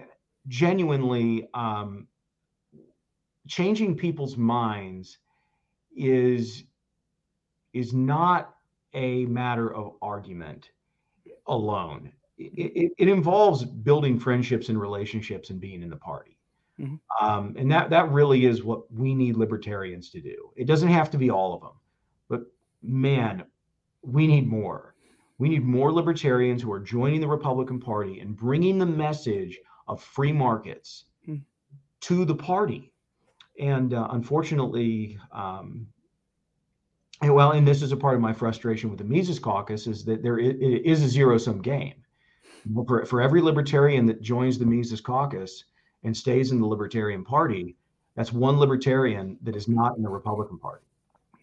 [0.48, 2.08] genuinely, um,
[3.48, 5.18] changing people's minds
[5.96, 6.64] is
[7.74, 8.56] is not
[8.94, 10.70] a matter of argument
[11.48, 12.12] alone.
[12.56, 16.38] It, it, involves building friendships and relationships and being in the party.
[16.80, 17.00] Mhm.
[17.22, 20.52] Um, and that that really is what we need libertarians to do.
[20.56, 21.74] It doesn't have to be all of them,
[22.30, 22.42] but
[22.82, 23.44] man,
[24.02, 24.96] we need more.
[25.38, 30.02] We need more libertarians who are joining the Republican Party and bringing the message of
[30.02, 31.38] free markets Hmm.
[32.02, 32.92] to the party.
[33.60, 35.88] And uh, unfortunately, um,
[37.22, 40.04] and well, and this is a part of my frustration with the Mises Caucus is
[40.06, 41.94] that there is a zero sum game.
[42.88, 45.66] For, for every libertarian that joins the Mises Caucus
[46.04, 47.76] and stays in the Libertarian Party,
[48.16, 50.86] that's one libertarian that is not in the Republican Party.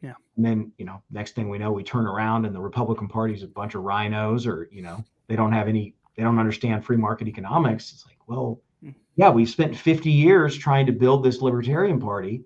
[0.02, 0.14] Yeah.
[0.36, 3.34] And then, you know, next thing we know, we turn around and the Republican Party
[3.34, 6.84] is a bunch of RINOs or, you know, they don't have any, they don't understand
[6.84, 7.92] free market economics.
[7.92, 8.90] It's like, well, Hmm.
[9.16, 12.44] yeah, we spent 50 years trying to build this Libertarian Party.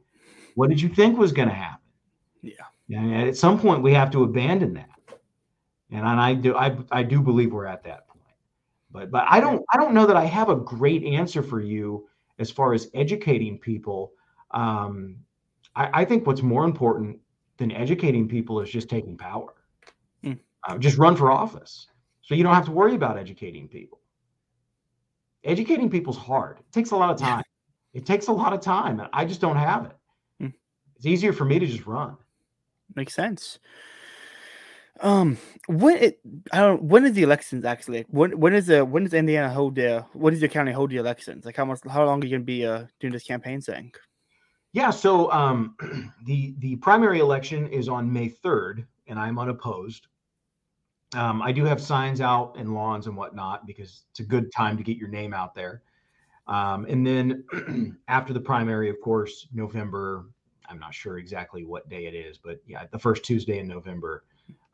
[0.54, 1.78] What did you think was going to happen?
[2.88, 3.00] Yeah.
[3.00, 4.88] And at some point, we have to abandon that.
[5.90, 8.11] And I do, I, I do believe we're at that point.
[8.92, 12.08] But, but I don't, I don't know that I have a great answer for you
[12.38, 14.12] as far as educating people.
[14.50, 15.16] Um,
[15.74, 17.18] I, I think what's more important
[17.56, 19.54] than educating people is just taking power.
[20.22, 20.32] Hmm.
[20.68, 21.88] Uh, just run for office,
[22.22, 24.00] so you don't have to worry about educating people.
[25.44, 26.58] Educating people's hard.
[26.58, 27.42] It takes a lot of time.
[27.94, 29.96] It takes a lot of time, and I just don't have it.
[30.38, 30.48] Hmm.
[30.96, 32.16] It's easier for me to just run.
[32.94, 33.58] Makes sense.
[35.02, 35.36] Um,
[35.66, 36.20] when it
[36.52, 38.06] I don't when is the elections actually?
[38.08, 40.96] When when is the when does Indiana hold their what does your county hold the
[40.96, 41.44] elections?
[41.44, 43.92] Like how much how long are you gonna be uh doing this campaign thing?
[44.72, 45.76] Yeah, so um,
[46.24, 50.06] the the primary election is on May third, and I'm unopposed.
[51.14, 54.78] Um, I do have signs out and lawns and whatnot because it's a good time
[54.78, 55.82] to get your name out there.
[56.46, 57.44] Um, and then
[58.08, 60.26] after the primary, of course, November.
[60.68, 64.24] I'm not sure exactly what day it is, but yeah, the first Tuesday in November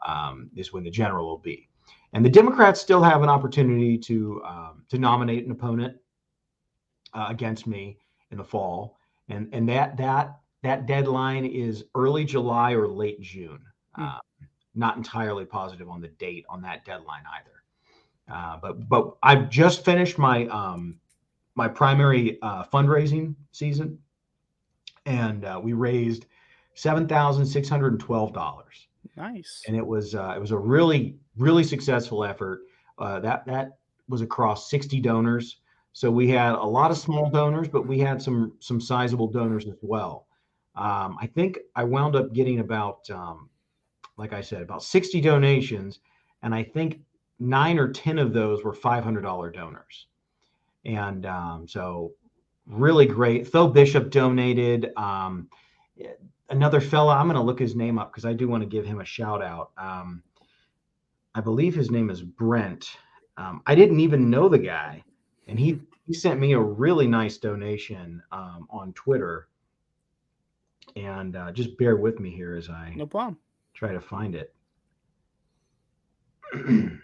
[0.07, 1.69] um, is when the general will be.
[2.13, 5.97] And the Democrats still have an opportunity to um, to nominate an opponent
[7.13, 7.99] uh, against me
[8.31, 13.61] in the fall and and that that that deadline is early July or late June.
[13.95, 14.03] Hmm.
[14.03, 14.19] Uh,
[14.75, 17.63] not entirely positive on the date on that deadline either.
[18.33, 21.01] Uh, but but I've just finished my um,
[21.55, 23.99] my primary uh, fundraising season,
[25.07, 26.27] and uh, we raised
[26.75, 29.65] seven thousand six hundred and twelve dollars Nice.
[29.67, 32.63] and it was uh, it was a really really successful effort.
[32.99, 35.61] Uh, that that was across 60 donors.
[35.93, 39.67] So we had a lot of small donors, but we had some some sizable donors
[39.67, 40.27] as well.
[40.77, 43.51] Um, I think I wound up getting about, um,
[44.17, 45.99] like I said, about 60 donations,
[46.43, 47.01] and I think
[47.41, 50.07] nine or 10 of those were $500 donors.
[50.85, 52.13] And um, so
[52.67, 53.51] really great.
[53.51, 54.93] Tho Bishop donated.
[56.51, 58.87] Another fella, I'm going to look his name up because I do want to give
[58.87, 59.71] him a shout out.
[59.77, 60.23] Um,
[61.35, 62.89] I believe his name is Brent.
[63.37, 65.03] Um, I didn't even know the guy,
[65.47, 69.49] and he he sent me a really nice donation um, on Twitter.
[70.97, 73.39] And uh, just bear with me here as I No problem.
[73.75, 74.55] try to find it.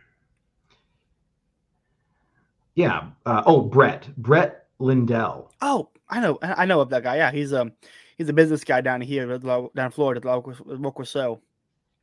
[2.74, 3.10] yeah.
[3.26, 4.08] Uh, oh, Brett.
[4.16, 5.52] Brett Lindell.
[5.60, 7.16] Oh, I know I I know of that guy.
[7.16, 7.72] Yeah, he's um
[8.16, 11.40] he's a business guy down here down in Florida, at local so.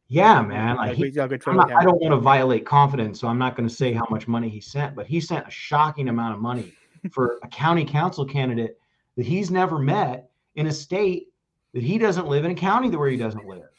[0.07, 0.75] Yeah, man.
[0.75, 3.27] Like, he- he's got a good I'm not, I don't want to violate confidence, so
[3.29, 6.09] I'm not going to say how much money he sent, but he sent a shocking
[6.09, 6.73] amount of money
[7.11, 8.77] for a county council candidate
[9.15, 11.27] that he's never met in a state
[11.73, 13.69] that he doesn't live in a county where he doesn't live.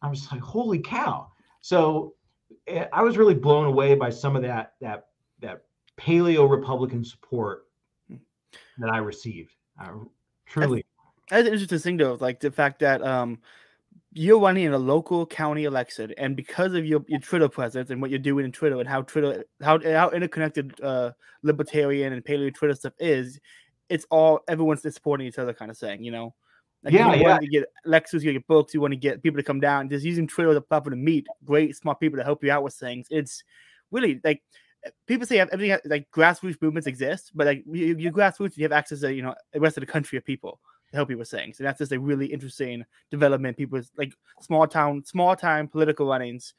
[0.00, 1.32] I was like, holy cow.
[1.60, 2.14] So
[2.68, 5.06] eh, I was really blown away by some of that that
[5.40, 5.62] that
[5.98, 7.66] paleo Republican support
[8.78, 9.54] that I received.
[9.78, 9.90] I
[10.46, 10.84] truly
[11.30, 13.38] That's an interesting thing though, like the fact that um
[14.12, 18.00] you're running in a local county election, and because of your, your Twitter presence and
[18.00, 22.54] what you're doing in Twitter and how Twitter how how interconnected uh libertarian and paleo
[22.54, 23.40] Twitter stuff is,
[23.88, 26.34] it's all everyone's supporting each other kind of thing, you know.
[26.84, 27.22] Like Yeah, you yeah.
[27.22, 29.88] want to get lectures, you get books, you want to get people to come down,
[29.88, 32.62] just using Twitter as a platform to meet great smart people to help you out
[32.62, 33.06] with things.
[33.10, 33.42] It's
[33.90, 34.42] really like
[35.06, 39.00] people say everything like grassroots movements exist, but like you, you grassroots, you have access
[39.00, 40.60] to you know the rest of the country of people
[41.10, 43.56] you with things, and that's just a really interesting development.
[43.56, 46.54] People's like small town, small time political runnings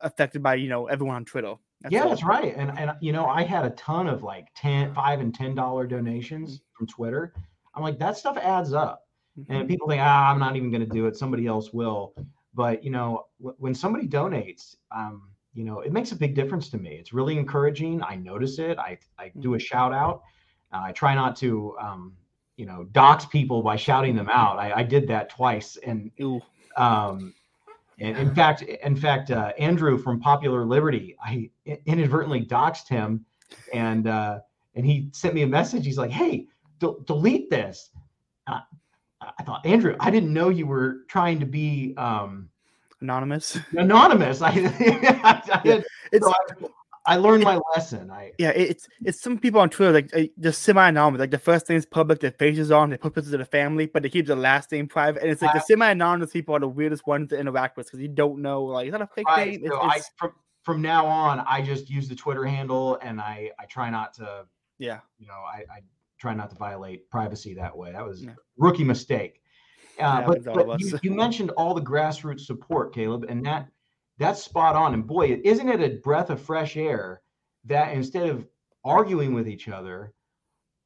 [0.00, 1.54] affected by you know everyone on Twitter.
[1.80, 2.54] That's yeah, that's right.
[2.56, 5.86] And and you know, I had a ton of like 10, 5 and ten dollar
[5.86, 7.32] donations from Twitter.
[7.74, 9.06] I'm like, that stuff adds up.
[9.38, 9.44] Mhm.
[9.50, 11.16] And people think, ah, I'm not even going to do it.
[11.16, 12.14] Somebody else will.
[12.54, 16.68] But you know, w- when somebody donates, um, you know, it makes a big difference
[16.70, 16.96] to me.
[16.96, 18.02] It's really encouraging.
[18.02, 18.78] I notice it.
[18.78, 19.54] I I do Mm-hmm.
[19.54, 20.22] a shout out.
[20.72, 22.12] Uh, I try not to, um,
[22.58, 24.58] you know, dox people by shouting them out.
[24.58, 26.10] I, I did that twice, and
[26.76, 27.32] um,
[28.00, 31.48] and in fact, in fact, uh, Andrew from Popular Liberty, I
[31.86, 33.24] inadvertently doxed him,
[33.72, 34.40] and uh,
[34.74, 35.86] and he sent me a message.
[35.86, 36.46] He's like, "Hey,
[36.80, 37.90] del- delete this."
[38.48, 38.60] Uh,
[39.20, 42.48] I thought, Andrew, I didn't know you were trying to be um,
[43.00, 43.56] anonymous.
[43.76, 44.42] anonymous.
[44.42, 46.32] I, I, had- It's so
[47.08, 48.10] I learned my lesson.
[48.10, 51.18] I yeah, it's it's some people on Twitter like just semi-anonymous.
[51.18, 53.86] Like the first thing is public, their faces on, they put pictures of the family,
[53.86, 55.22] but they keep the last name private.
[55.22, 58.08] And it's like the semi-anonymous people are the weirdest ones to interact with because you
[58.08, 59.62] don't know like is that a fake name?
[59.66, 63.50] So It's- I, from, from now on, I just use the Twitter handle, and I
[63.58, 64.46] I try not to
[64.78, 65.80] yeah, you know I, I
[66.18, 67.92] try not to violate privacy that way.
[67.92, 68.34] That was Yeah.
[68.58, 69.40] rookie mistake.
[69.98, 73.24] Uh, but happens to all of but you, you mentioned all the grassroots support, Caleb,
[73.28, 73.68] and that
[74.18, 74.94] that's spot on.
[74.94, 77.22] And boy, isn't it a breath of fresh air
[77.64, 78.46] that instead of
[78.84, 80.12] arguing with each other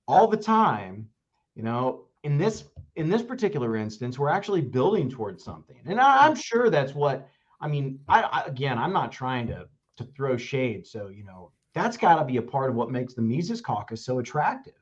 [0.06, 1.08] all the time,
[1.54, 2.64] you know, in this
[2.96, 5.78] in this particular instance, we're actually building towards something.
[5.86, 7.28] And I, I'm sure that's what
[7.60, 8.00] I mean.
[8.08, 9.66] I, I again, I'm not trying to
[9.96, 10.86] to throw shade.
[10.86, 14.04] So you know, that's got to be a part of what makes the Mises Caucus
[14.04, 14.74] so attractive.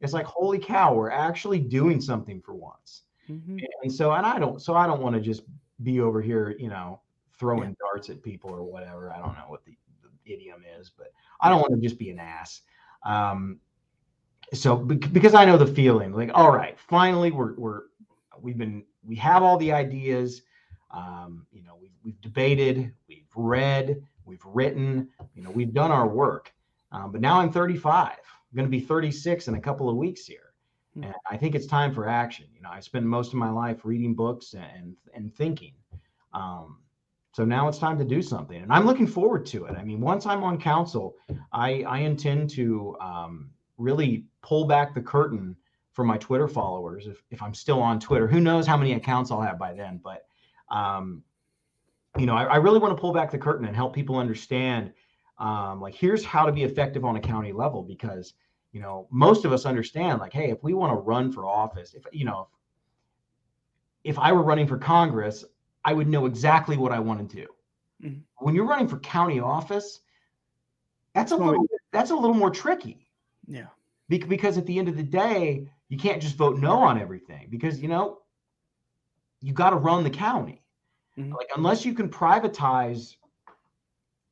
[0.00, 3.02] It's like, holy cow, we're actually doing something for once.
[3.30, 3.64] Mhm.
[3.82, 5.42] And so, and I don't, so I don't want to just
[5.82, 7.00] be over here, you know,
[7.38, 9.12] throwing darts at people or whatever.
[9.12, 12.10] I don't know what the, the idiom is, but I don't want to just be
[12.10, 12.62] an ass.
[13.04, 13.60] Um,
[14.52, 17.82] so because I know the feeling, like, all right, finally, we're we're
[18.40, 20.42] we've been we have all the ideas.
[20.92, 26.06] Um, you know, we've we've debated, we've read, we've written, you know, we've done our
[26.06, 26.52] work.
[26.92, 28.10] Um, but now I'm 35.
[28.10, 30.52] I'm going to be 36 in a couple of weeks here.
[30.94, 31.04] Hmm.
[31.04, 32.46] And I think it's time for action.
[32.54, 35.74] You know, I spend most of my life reading books and and thinking.
[36.32, 36.78] Um,
[37.36, 39.76] so now it's time to do something, and I'm looking forward to it.
[39.76, 41.16] I mean, once I'm on council,
[41.52, 45.54] I I intend to um, really pull back the curtain
[45.92, 47.06] for my Twitter followers.
[47.06, 50.00] If if I'm still on Twitter, who knows how many accounts I'll have by then?
[50.02, 50.26] But
[50.70, 51.22] um,
[52.16, 54.94] you know, I, I really want to pull back the curtain and help people understand.
[55.38, 58.32] Um, like, here's how to be effective on a county level because
[58.72, 61.92] you know most of us understand like hey if we want to run for office
[61.92, 62.48] if you know
[64.04, 65.44] if, if i were running for congress
[65.86, 67.46] i would know exactly what i want to do.
[68.04, 68.20] Mhm.
[68.40, 70.00] when you're running for county office
[71.14, 73.08] that's a little that's a little more tricky.
[73.46, 73.68] Yeah,
[74.10, 77.46] Bec- because at the end of the day you can't just vote no on everything
[77.48, 78.18] because you know
[79.40, 80.62] you got to run the county.
[81.16, 81.32] Mhm.
[81.32, 83.16] like unless you can privatize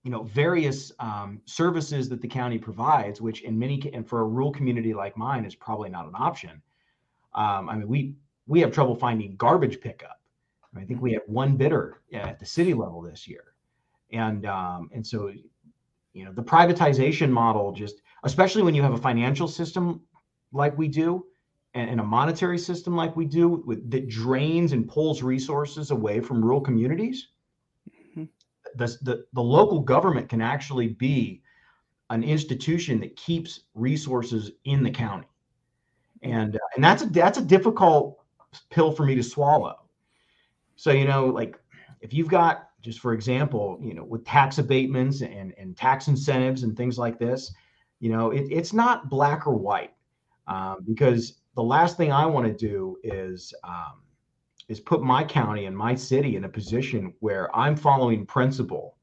[0.03, 4.25] you know various um, services that the county provides which in many and for a
[4.25, 6.61] rural community like mine is probably not an option
[7.35, 8.15] um, i mean we
[8.47, 10.21] we have trouble finding garbage pickup
[10.77, 13.45] i think we had one bidder at the city level this year.
[14.13, 15.33] And um, and so
[16.13, 20.01] you know the privatization model just especially when you have a financial system
[20.53, 21.27] like we do
[21.75, 26.21] and, and a monetary system like we do with, that drains and pulls resources away
[26.21, 27.29] from rural communities
[28.17, 28.29] Mhm.
[28.77, 31.43] the, the, the local government can actually be
[32.11, 35.27] an institution that keeps resources in the county.
[36.23, 38.19] And uh, and that's a that's a difficult
[38.71, 39.84] pill for me to swallow
[40.77, 41.59] so you know like
[42.01, 46.63] if you've got just for example you know with tax abatements and and tax incentives
[46.63, 47.53] and things like this
[48.01, 49.93] you know it, it's not black or white
[50.47, 54.03] um, because the last thing i want to do is um,
[54.69, 58.97] is put my county and my city in a position where i'm following principle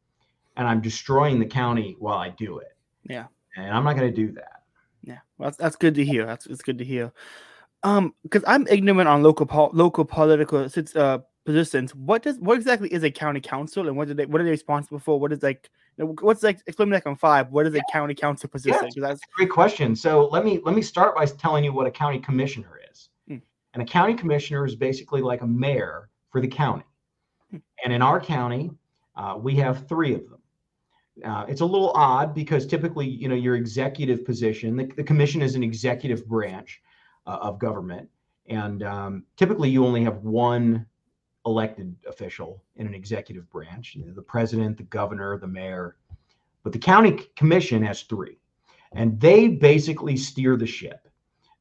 [0.57, 3.25] and i'm destroying the county while i do it Yeah.
[3.55, 4.61] and i'm not going to do that
[5.03, 5.17] yeah.
[5.37, 6.25] Well, that's that's good to hear.
[6.27, 7.11] That's it's good to hear.
[7.81, 11.95] Um, because I'm ignorant on local pol- local political since uh positions.
[11.95, 14.51] What does what exactly is a county council and what are they what are they
[14.51, 15.19] responsible for?
[15.19, 17.49] What is like what's like explain like on five?
[17.49, 18.81] What is a county council position?
[18.81, 19.95] Because that's Great question.
[19.95, 23.09] So let me let me start by telling you what a county commissioner is.
[23.27, 23.37] Hmm.
[23.73, 26.85] And a county commissioner is basically like a mayor for the county.
[27.49, 27.57] Hmm.
[27.83, 28.71] And in our county,
[29.15, 30.39] uh, we have three of them.
[31.25, 35.41] Uh, it's a little odd because typically, you know, your executive position, the, the commission
[35.41, 36.81] is an executive branch
[37.27, 38.09] uh, of government,
[38.47, 40.85] and um, typically you only have one
[41.45, 45.97] elected official in an executive branch: you know, the president, the governor, the mayor.
[46.63, 48.37] But the county commission has three
[48.93, 51.07] and they basically steer the ship.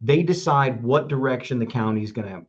[0.00, 2.46] They decide what direction the county is going to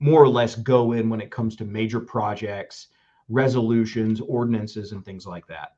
[0.00, 2.88] more or less go in when it comes to major projects,
[3.28, 5.74] resolutions, ordinances, and things like that.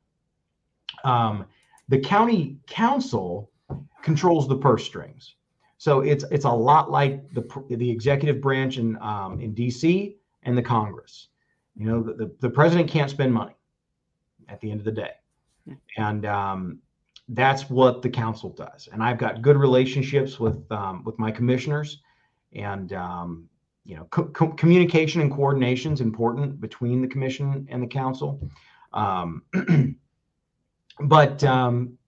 [1.05, 1.47] Um,
[1.89, 3.51] the county council
[4.03, 5.35] controls the purse strings,
[5.79, 10.17] so it's it's a lot like the the executive branch in um, in D.C.
[10.47, 11.29] and the Congress.
[11.77, 13.55] You know, the, the, the president can't spend money
[14.49, 15.11] at the end of the day,
[15.99, 16.79] and um,
[17.29, 18.89] that's what the council does.
[18.91, 22.01] And I've got good relationships with um, with my commissioners,
[22.55, 23.49] and um,
[23.85, 28.41] you know, co- co- communication and coordination is important between the commission and the council.
[28.95, 29.43] Um,
[31.01, 31.99] but um,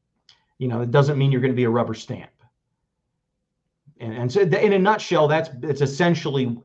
[0.59, 2.31] you know, it doesn't mean you're going to be a rubber stamp.
[4.01, 6.57] And, and so, th- in a nutshell, that's it's essentially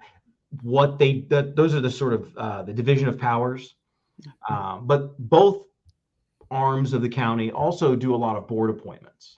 [0.61, 1.21] what they.
[1.29, 3.75] That, those are the sort of uh, the division of powers.
[4.49, 5.65] Um, but both
[6.51, 9.37] arms of the county also do a lot of board appointments.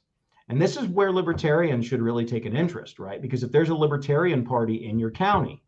[0.50, 3.22] And this is where libertarians should really take an interest, right?
[3.22, 5.64] Because if there's a libertarian party in your county,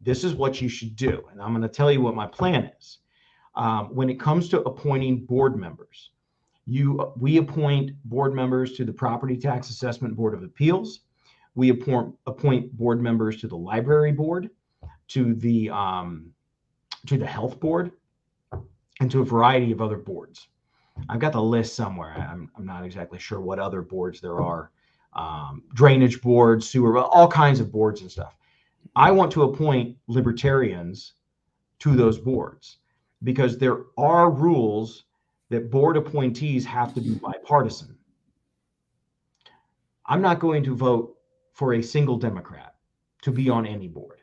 [0.00, 1.22] this is what you should do.
[1.30, 2.98] And I'm going to tell you what my plan is.
[3.54, 6.10] Um, when it comes to appointing board members,
[6.66, 11.00] you we appoint board members to the Property Tax Assessment Board of Appeals.
[11.54, 14.50] We appoint appoint board members to the Library Board,
[15.08, 16.32] to the um,
[17.06, 17.92] to the Health Board,
[19.00, 20.48] and to a variety of other boards.
[21.08, 22.12] I've got the list somewhere.
[22.12, 24.70] I'm, I'm not exactly sure what other boards there are
[25.14, 28.36] um, drainage boards, sewer, all kinds of boards and stuff.
[28.96, 31.14] I want to appoint libertarians
[31.80, 32.78] to those boards
[33.22, 35.04] because there are rules
[35.48, 37.96] that board appointees have to be bipartisan.
[40.06, 41.16] I'm not going to vote
[41.60, 42.74] for a single Democrat
[43.20, 44.20] to be on any board.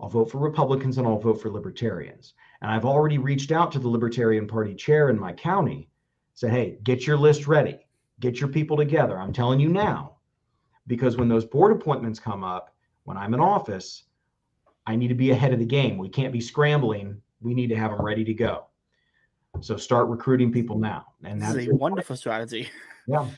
[0.00, 2.32] I'll vote for Republicans and I'll vote for libertarians.
[2.62, 5.90] And I've already reached out to the Libertarian Party chair in my county,
[6.32, 7.80] said, hey, get your list ready,
[8.20, 9.18] get your people together.
[9.18, 10.16] I'm telling you now,
[10.86, 14.04] because when those board appointments come up, when I'm in office,
[14.86, 15.98] I need to be ahead of the game.
[15.98, 17.20] We can't be scrambling.
[17.42, 18.64] We need to have them ready to go.
[19.60, 21.04] So start recruiting people now.
[21.22, 22.70] And that's a wonderful strategy.
[23.06, 23.28] Yeah.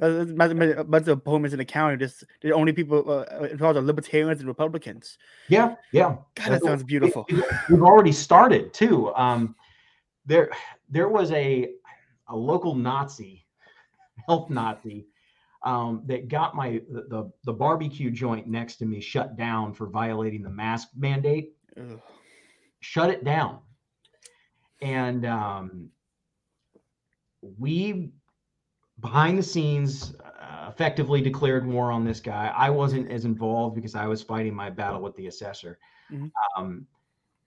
[0.00, 3.82] Uh, a bunch of opponents in the county, just the only people uh, involved are
[3.82, 5.18] libertarians and Republicans.
[5.48, 6.16] Yeah, yeah.
[6.34, 7.26] God, that sounds beautiful.
[7.68, 9.14] We've already started too.
[9.14, 9.54] Um,
[10.24, 10.50] there,
[10.88, 11.72] there was a
[12.28, 13.44] a local Nazi,
[14.26, 15.06] health Nazi,
[15.62, 19.88] um, that got my the, the, the barbecue joint next to me shut down for
[19.88, 21.52] violating the mask mandate.
[21.76, 22.00] Ugh.
[22.80, 23.58] Shut it down,
[24.80, 25.90] and um,
[27.58, 28.10] we
[29.02, 32.50] behind the scenes uh, effectively declared war on this guy.
[32.56, 35.78] I wasn't as involved because I was fighting my battle with the assessor.
[36.10, 36.28] Mm-hmm.
[36.56, 36.86] Um,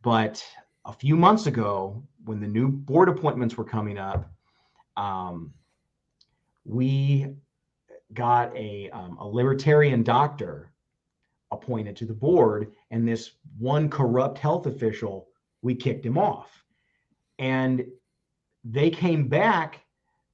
[0.04, 0.46] but
[0.86, 4.30] a few months ago, when the new board appointments were coming up,
[4.98, 5.52] um,
[6.66, 7.34] we
[8.14, 10.72] got a, um, a libertarian doctor
[11.52, 15.30] appointed to the board, and this one corrupt health official,
[15.62, 16.64] we kicked him off.
[17.40, 17.86] And
[18.64, 19.85] they came back.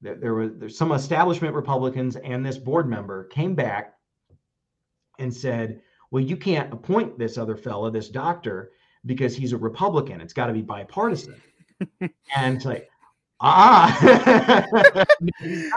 [0.02, 3.94] There was there's some establishment Republicans and this board member came back
[5.20, 8.72] and said, "Well, you can't appoint this other fella, this doctor,
[9.06, 10.20] because he's a Republican.
[10.20, 11.42] It's got to be bipartisan."
[12.36, 12.90] and it's like,
[13.42, 15.06] ah,
[15.40, 15.72] he's.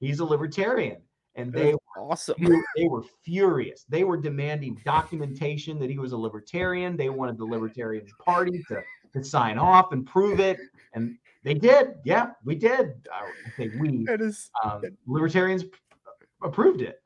[0.00, 1.00] He's a libertarian
[1.34, 2.36] and they were awesome.
[2.76, 3.84] They were furious.
[3.88, 6.96] They were demanding documentation that he was a libertarian.
[6.96, 8.82] They wanted the Libertarian Party to,
[9.12, 10.58] to sign off and prove it,
[10.94, 11.94] and they did.
[12.04, 12.94] Yeah, we did.
[13.12, 15.64] I think we is, um, libertarians
[16.42, 17.02] approved it.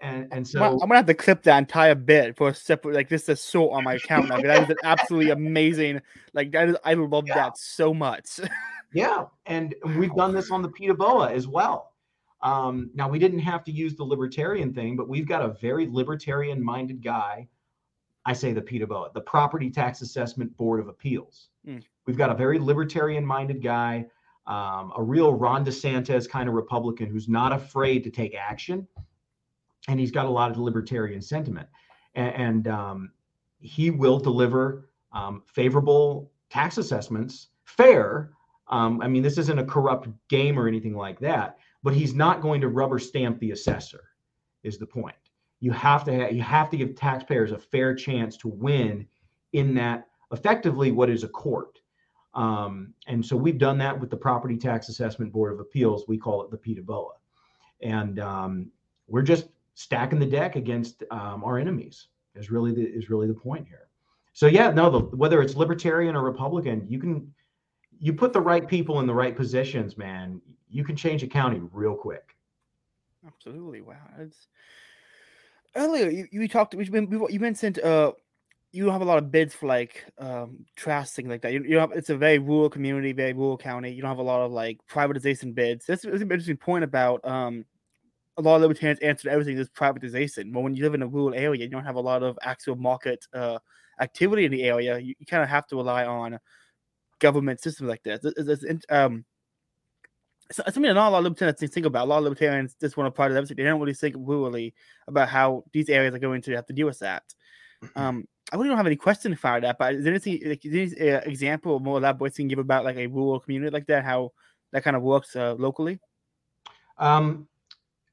[0.00, 3.08] And, and so I'm gonna have to clip that entire bit for a separate like
[3.08, 4.40] this is so on my account now.
[4.40, 6.00] That is an absolutely amazing.
[6.34, 7.34] Like that is I love yeah.
[7.34, 8.38] that so much.
[8.94, 11.94] yeah, and we've done this on the PTABOA as well.
[12.40, 15.88] Um, now, we didn't have to use the libertarian thing, but we've got a very
[15.90, 17.48] libertarian minded guy.
[18.26, 21.48] I say the PTABOA, the Property Tax Assessment Board of Appeals.
[21.66, 21.82] Mm.
[22.06, 24.06] We've got a very libertarian minded guy,
[24.46, 28.86] um, a real Ron DeSantis kind of Republican who's not afraid to take action.
[29.88, 31.68] And he's got a lot of libertarian sentiment.
[32.14, 33.12] And, and um,
[33.60, 38.30] he will deliver um, favorable tax assessments, fair.
[38.68, 42.40] Um, I mean, this isn't a corrupt game or anything like that but he's not
[42.40, 44.04] going to rubber stamp the assessor
[44.62, 45.16] is the point
[45.60, 49.06] you have to have, you have to give taxpayers a fair chance to win
[49.52, 51.80] in that effectively what is a court
[52.34, 56.18] um, and so we've done that with the property tax assessment board of appeals we
[56.18, 57.10] call it the PTABOA
[57.80, 58.70] and um,
[59.06, 63.34] we're just stacking the deck against um, our enemies is really the is really the
[63.34, 63.88] point here
[64.32, 67.32] so yeah no the, whether it's libertarian or republican you can
[68.00, 70.40] you put the right people in the right positions man
[70.70, 72.36] you can change a county real quick.
[73.26, 73.80] Absolutely.
[73.80, 73.96] Wow.
[74.18, 74.48] It's...
[75.78, 76.74] Earlier, you, you talked.
[76.74, 78.12] You mentioned uh,
[78.72, 81.52] you don't have a lot of bids for like um trash things like that.
[81.52, 83.92] You, you have it's a very rural community, very rural county.
[83.92, 85.86] You don't have a lot of like privatization bids.
[85.86, 87.64] That's, that's an interesting point about um
[88.36, 90.52] a lot of libertarians answered everything is privatization.
[90.52, 92.76] But when you live in a rural area, you don't have a lot of actual
[92.76, 93.58] market uh
[94.00, 94.98] activity in the area.
[94.98, 96.38] You, you kind of have to rely on
[97.20, 98.20] government systems like that.
[98.24, 99.24] It's, it's, um
[100.50, 102.06] so, something that not a lot of libertarians think about.
[102.06, 103.56] A lot of libertarians just want to part of everything.
[103.56, 104.74] They don't really think really
[105.06, 107.22] about how these areas are going to have to deal with that.
[107.84, 108.00] Mm-hmm.
[108.00, 110.92] Um, I really don't have any question about that, but is there anything like is
[110.94, 113.70] there any uh, example or more elaborate you can give about like a rural community
[113.70, 114.32] like that, how
[114.72, 115.98] that kind of works uh, locally?
[116.96, 117.46] Um,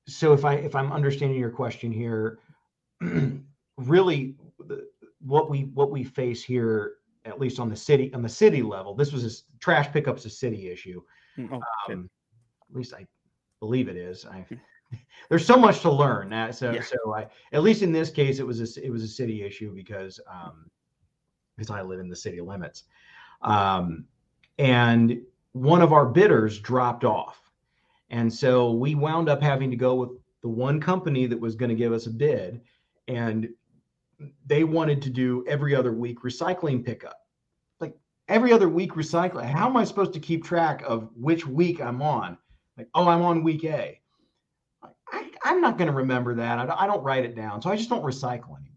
[0.07, 2.39] so if I if I'm understanding your question here,
[3.77, 4.36] really,
[5.21, 8.93] what we what we face here at least on the city on the city level.
[8.93, 11.01] This was a trash pickup's a city issue.
[11.38, 11.93] Mm, oh.
[11.93, 12.09] Um,
[12.76, 13.07] at least I
[13.61, 14.26] believe it is.
[14.26, 14.55] I Hmm.
[15.30, 16.32] there's so much to learn.
[16.32, 16.82] Uh, so Yeah.
[16.82, 19.73] so I at least in this case it was a it was a city issue
[19.73, 20.69] because um
[21.55, 22.84] because I live in the city limits.
[23.41, 24.05] Um
[24.59, 25.21] and
[25.53, 27.41] one of our bidders dropped off.
[28.09, 30.09] And so we wound up having to go with
[30.41, 32.61] the one company that was going to give us a bid
[33.07, 33.49] and
[34.45, 37.19] they wanted to do every other week recycling pickup.
[37.80, 37.95] Like
[38.28, 39.45] every other week recycling.
[39.45, 42.38] How am I supposed to keep track of which week I'm on?
[42.78, 43.99] Like, oh, I'm on week A.
[45.11, 46.59] I, I'm not going to remember that.
[46.59, 47.61] I don't, I don't write it down.
[47.61, 48.71] So I just don't recycle anymore.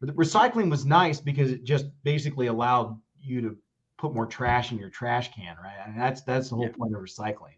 [0.00, 3.56] But the recycling was nice because it just basically allowed you to
[3.98, 5.76] put more trash in your trash can, right?
[5.86, 6.72] And that's that's the whole Yeah.
[6.78, 7.56] point of recycling.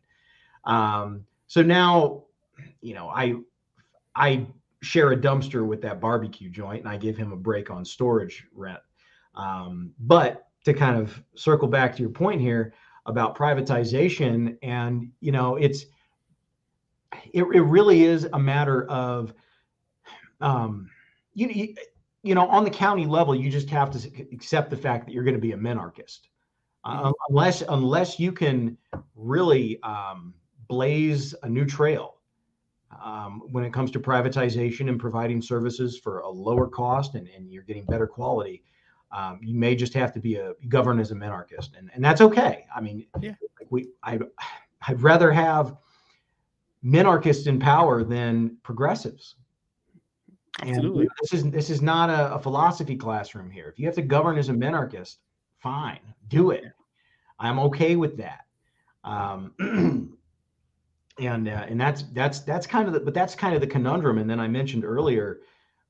[0.64, 2.24] Um, so now,
[2.80, 3.36] you know, I
[4.14, 4.46] I
[4.82, 8.46] share a dumpster with that barbecue joint, and I give him a break on storage
[8.54, 8.80] rent.
[9.34, 12.74] Um, but to kind of circle back to your point here
[13.08, 15.86] about privatization, and you know, it's
[17.32, 19.32] it, it really is a matter of
[20.40, 20.88] um,
[21.34, 21.74] you, you
[22.22, 25.24] you know on the county level you just have to accept the fact that you're
[25.24, 26.20] going to be a minarchist.
[26.84, 28.76] Uh, unless unless you can
[29.16, 30.32] really um,
[30.68, 32.16] blaze a new trail
[33.02, 37.50] um, when it comes to privatization and providing services for a lower cost and, and
[37.50, 38.62] you're getting better quality
[39.10, 42.20] um, you may just have to be a govern as a minarchist and, and that's
[42.20, 43.34] okay i mean Yeah.
[43.58, 44.18] like we I,
[44.88, 45.76] i'd rather have
[46.84, 49.36] minarchists in power than progressives
[50.60, 51.08] and Absolutely.
[51.20, 53.68] this is this is not a, a philosophy classroom here.
[53.68, 55.18] If you have to govern as a minarchist,
[55.60, 56.64] fine, do it.
[57.38, 58.40] I'm okay with that.
[59.04, 59.52] Um,
[61.20, 64.18] and uh, and that's that's that's kind of the but that's kind of the conundrum.
[64.18, 65.40] And then I mentioned earlier,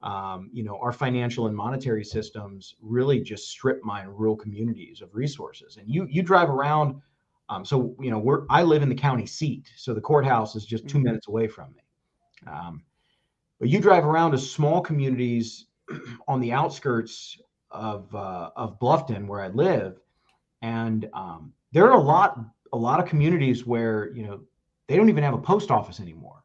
[0.03, 5.15] um, you know, our financial and monetary systems really just strip mine rural communities of
[5.15, 5.77] resources.
[5.77, 7.01] And you you drive around.
[7.51, 10.65] Um, so you know, we're I live in the county seat, so the courthouse is
[10.67, 11.03] just 2 Mhm.
[11.03, 11.83] minutes away from me.
[12.53, 12.85] Um,
[13.61, 15.67] but you drive around to small communities
[16.29, 17.41] on the outskirts
[17.71, 20.01] of uh, of Bluffton, where I live,
[20.63, 22.39] and um, there are a lot
[22.73, 24.43] a lot of communities where you know
[24.89, 26.45] they don't even have a post office anymore.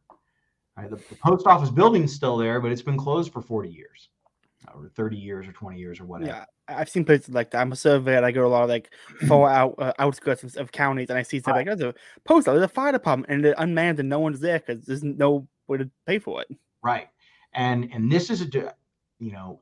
[0.77, 0.89] Right?
[0.89, 4.09] The, the post office building's still there, but it's been closed for 40 years,
[4.73, 6.31] or 30 years, or 20 years, or whatever.
[6.31, 7.61] Yeah, I've seen places like that.
[7.61, 8.17] I'm a surveyor.
[8.17, 8.89] and I go to a lot of like
[9.27, 11.93] far out uh, outskirts of, of counties, and I see stuff like there's a
[12.25, 15.03] post office, there's a fire department, and they're unmanned, and no one's there because there's
[15.03, 16.47] no way to pay for it.
[16.81, 17.07] Right.
[17.53, 18.73] And and this is a
[19.19, 19.61] you know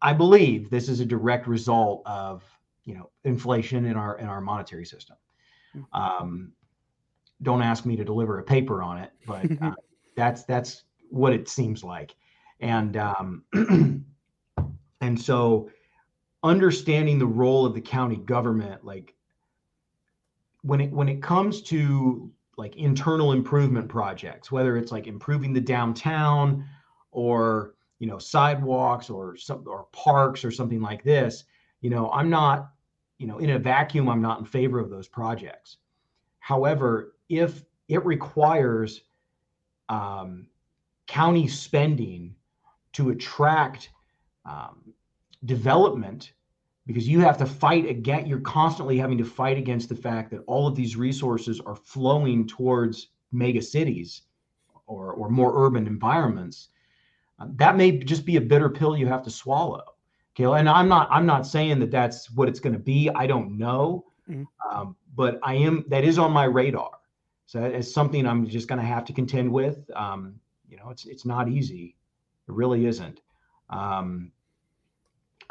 [0.00, 2.42] I believe this is a direct result of
[2.84, 5.16] you know inflation in our in our monetary system.
[5.76, 5.84] Mm.
[5.92, 6.52] Um,
[7.42, 9.74] don't ask me to deliver a paper on it, but uh,
[10.16, 12.14] that's that's what it seems like.
[12.60, 13.44] And um,
[15.00, 15.70] and so
[16.42, 19.14] understanding the role of the county government, like
[20.62, 25.60] when it when it comes to like internal improvement projects, whether it's like improving the
[25.60, 26.64] downtown
[27.10, 31.44] or you know sidewalks or some or parks or something like this,
[31.82, 32.70] you know, I'm not,
[33.18, 35.76] you know, in a vacuum, I'm not in favor of those projects.
[36.38, 39.02] However, if it requires
[39.92, 40.46] um,
[41.06, 42.34] county spending
[42.92, 43.90] to attract
[44.46, 44.94] um,
[45.44, 46.32] development
[46.86, 50.42] because you have to fight against you're constantly having to fight against the fact that
[50.46, 54.22] all of these resources are flowing towards mega cities
[54.86, 56.68] or, or more urban environments.
[57.38, 59.84] Uh, that may just be a bitter pill you have to swallow.
[60.34, 63.10] Okay and i'm not i'm not saying that that's what it's going to be.
[63.14, 64.06] I don't know.
[64.30, 64.46] Mhm.
[64.70, 66.92] um, but i am that is on my radar
[67.52, 70.34] so is something i'm just going to have to contend with um,
[70.68, 71.96] you know it's it's not easy
[72.48, 73.20] it really isn't
[73.70, 74.30] um,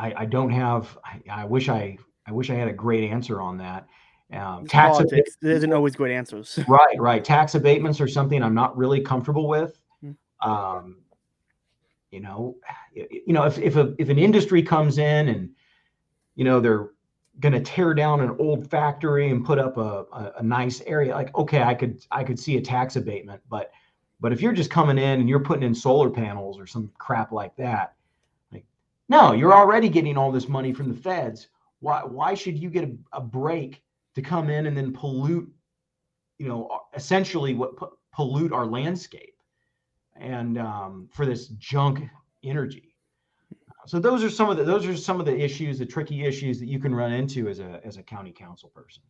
[0.02, 0.98] I, I don't have.
[1.04, 1.98] I, I wish I.
[2.28, 3.88] I wish I had a great answer on that.
[4.32, 5.38] Um, tax politics.
[5.42, 6.60] There isn't always good answers.
[6.68, 7.24] right, right.
[7.26, 9.80] Tax abatements are something I'm not really comfortable with.
[10.04, 10.16] Mm.
[10.44, 10.98] Um,
[12.12, 12.58] you know,
[12.94, 15.50] you know, if if a if an industry comes in and
[16.36, 16.92] you know they're
[17.42, 21.14] going to tear down an old factory and put up a, a, a nice area,
[21.14, 23.72] like okay, I could I could see a tax abatement, but
[24.20, 27.32] but if you're just coming in and you're putting in solar panels or some crap
[27.32, 27.96] like that,
[28.54, 28.66] like
[29.10, 31.48] no, you're already getting all this money from the feds.
[31.80, 33.82] Why why should you get a, a break
[34.16, 35.52] to come in and then pollute,
[36.38, 37.74] you know, essentially what
[38.14, 39.36] pollute our landscape
[40.16, 42.08] and um, for this junk
[42.44, 42.91] energy?
[43.88, 46.60] So those are some of the those are some of the issues, the tricky issues
[46.60, 49.04] that you can run into as a as a county council person.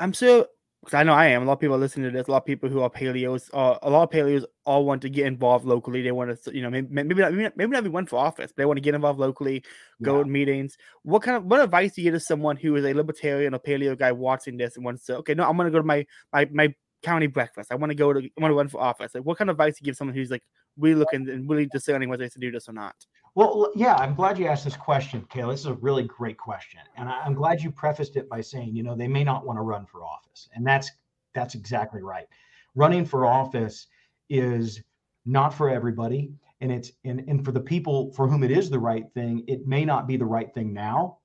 [0.00, 0.46] I'm so
[0.82, 1.42] because I know I am.
[1.42, 2.26] A lot of people listening to this.
[2.26, 5.08] A lot of people who are paleos, uh, a lot of paleos all want to
[5.08, 6.02] get involved locally.
[6.02, 8.56] They want to, you know, maybe maybe not, maybe not even run for office, but
[8.56, 9.62] they want to get involved locally,
[10.02, 10.24] go yeah.
[10.24, 10.76] to meetings.
[11.02, 13.60] What kind of what advice do you give to someone who is a libertarian or
[13.60, 16.04] paleo guy watching this and wants to, okay, no, I'm going to go to my
[16.32, 17.72] my my county breakfast.
[17.72, 19.14] I want to go to, I want to run for office.
[19.14, 20.42] Like, what kind of advice do you give someone who's like
[20.78, 22.94] really looking and really discerning whether to do this or not?
[23.34, 25.54] Well, yeah, I'm glad you asked this question, Caleb.
[25.54, 28.82] This is a really great question, and I'm glad you prefaced it by saying, you
[28.82, 30.90] know, they may not want to run for office, and that's
[31.34, 32.26] that's exactly right.
[32.74, 33.86] Running for office
[34.28, 34.82] is
[35.24, 38.78] not for everybody, and it's and and for the people for whom it is the
[38.78, 41.18] right thing, it may not be the right thing now,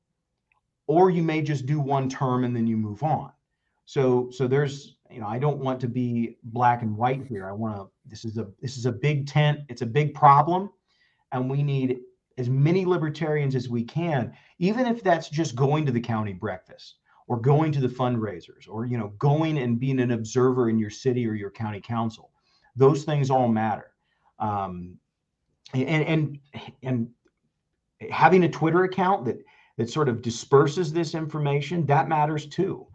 [0.87, 3.31] or you may just do one term and then you move on.
[3.85, 7.47] So so there's you know I don't want to be black and white here.
[7.47, 7.89] I want to.
[8.05, 9.59] This is a this is a big tent.
[9.69, 10.69] It's a big problem
[11.31, 11.99] and we need
[12.37, 16.95] as many libertarians as we can, even if that's just going to the county breakfast
[17.27, 20.89] or going to the fundraisers or you know going and being an observer in your
[20.89, 22.31] city or your county council.
[22.75, 23.91] Those things all matter.
[24.39, 24.97] Um,
[25.73, 26.39] and and
[26.83, 27.09] and
[28.11, 29.37] having a Twitter account that
[29.77, 32.85] that sort of disperses this information that matters too.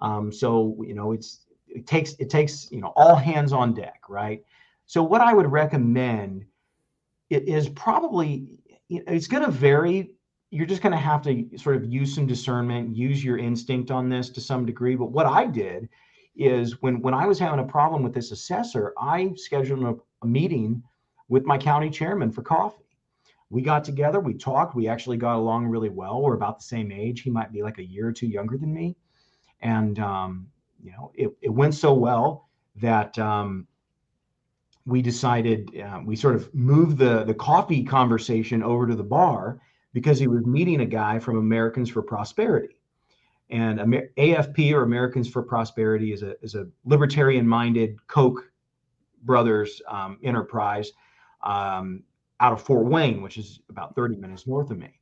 [0.00, 1.45] Um, so you know it's
[1.76, 4.42] it takes it takes you know all hands on deck, right?
[4.86, 6.46] So what I would recommend
[7.28, 8.46] it is probably
[8.88, 10.12] it's going to vary.
[10.50, 14.08] You're just going to have to sort of use some discernment use your instinct on
[14.08, 14.94] this to some degree.
[14.94, 15.88] But what i did
[16.36, 20.26] is when when i was having a problem with this assessor i scheduled a, a
[20.26, 20.82] meeting
[21.28, 22.84] with my county chairman for coffee.
[23.50, 26.22] We got together we talked we actually got along really well.
[26.22, 27.20] We're about the same age.
[27.20, 28.96] He might be like a year or two younger than me.
[29.60, 30.48] And um,
[30.86, 33.66] you know it, it went so well that um,
[34.84, 39.60] we decided uh, we sort of moved the the coffee conversation over to the bar
[39.92, 42.80] because he was meeting a guy from Americans for Prosperity,
[43.50, 48.44] and Amer- AFP or Americans for Prosperity is a is a libertarian minded Koch
[49.24, 50.92] brothers um, enterprise
[51.42, 52.04] um,
[52.38, 55.00] out of Fort Wayne, which is about 30 minutes north of me,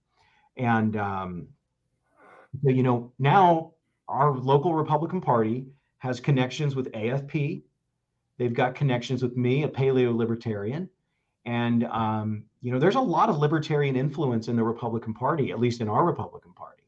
[0.57, 1.49] and um,
[2.63, 3.75] you know now
[4.09, 5.67] our local Republican Party
[5.99, 7.63] has connections with AFP
[8.39, 10.89] They've got connections with me, a paleo libertarian.
[11.47, 15.61] And, um, you know, there's a lot of libertarian influence in the Republican Party, at
[15.61, 16.83] least in our Republican Party.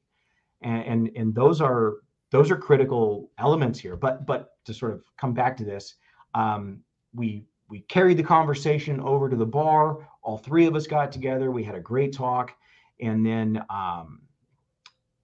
[0.63, 1.95] And, and, and those are
[2.33, 3.97] those are critical elements here.
[3.97, 5.95] But but to sort of come back to this,
[6.35, 6.81] um,
[7.15, 10.09] we we carried the conversation over to the bar.
[10.23, 11.51] All three of us got together.
[11.51, 12.55] We had a great talk,
[13.01, 14.23] and then um,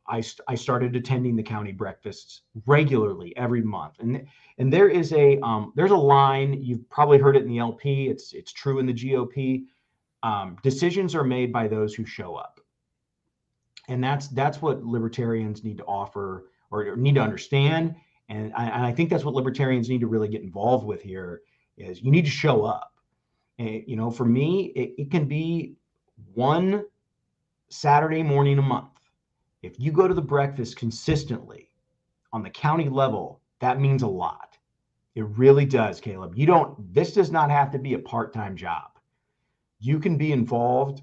[0.07, 3.95] I, I started attending the county breakfasts regularly every month.
[4.01, 4.27] And,
[4.59, 8.09] and there is a, um, there's a line, you've probably heard it in the LP.
[8.09, 9.65] It's, it's true in the GOP.
[10.23, 12.61] Um, decisions are made by those who show up.
[13.89, 17.95] And that's, that's what libertarians need to offer or need to understand.
[18.29, 21.43] And I, and I think that's what libertarians need to really get involved with here
[21.77, 22.93] is you need to show up.
[23.59, 25.77] And, you know, for me, it, it can be
[26.35, 26.85] one
[27.69, 28.92] Saturday morning a month
[29.63, 31.71] if you go to the breakfast consistently
[32.33, 34.59] on the county level, that means a lot.
[35.15, 36.35] It really does, Caleb.
[36.37, 38.99] You don't, this does not have to be a part time job.
[39.79, 41.03] You can be involved.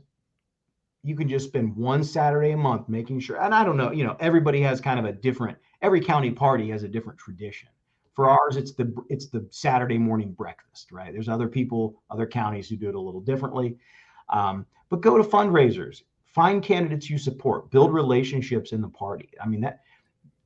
[1.04, 3.42] You can just spend one Saturday a month making sure.
[3.42, 6.70] And I don't know, you know, everybody has kind of a different, every county party
[6.72, 7.70] has a different tradition.
[8.16, 11.14] For ours, it's the it's the Saturday morning breakfast, right?
[11.14, 13.78] There's other people, other counties who do it a little differently.
[14.28, 16.02] Um, but go to fundraisers
[16.34, 19.30] find candidates you support, build relationships in the party.
[19.42, 19.82] I mean, that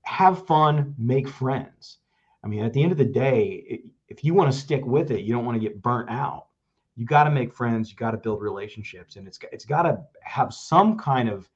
[0.03, 1.97] have fun, make friends.
[2.43, 5.21] I mean, at the end of the day, if you want to stick with it,
[5.21, 6.47] you don't want to get burnt out.
[6.95, 10.03] You got to make friends, you got to build relationships, and it's it's got to
[10.21, 11.49] have some kind of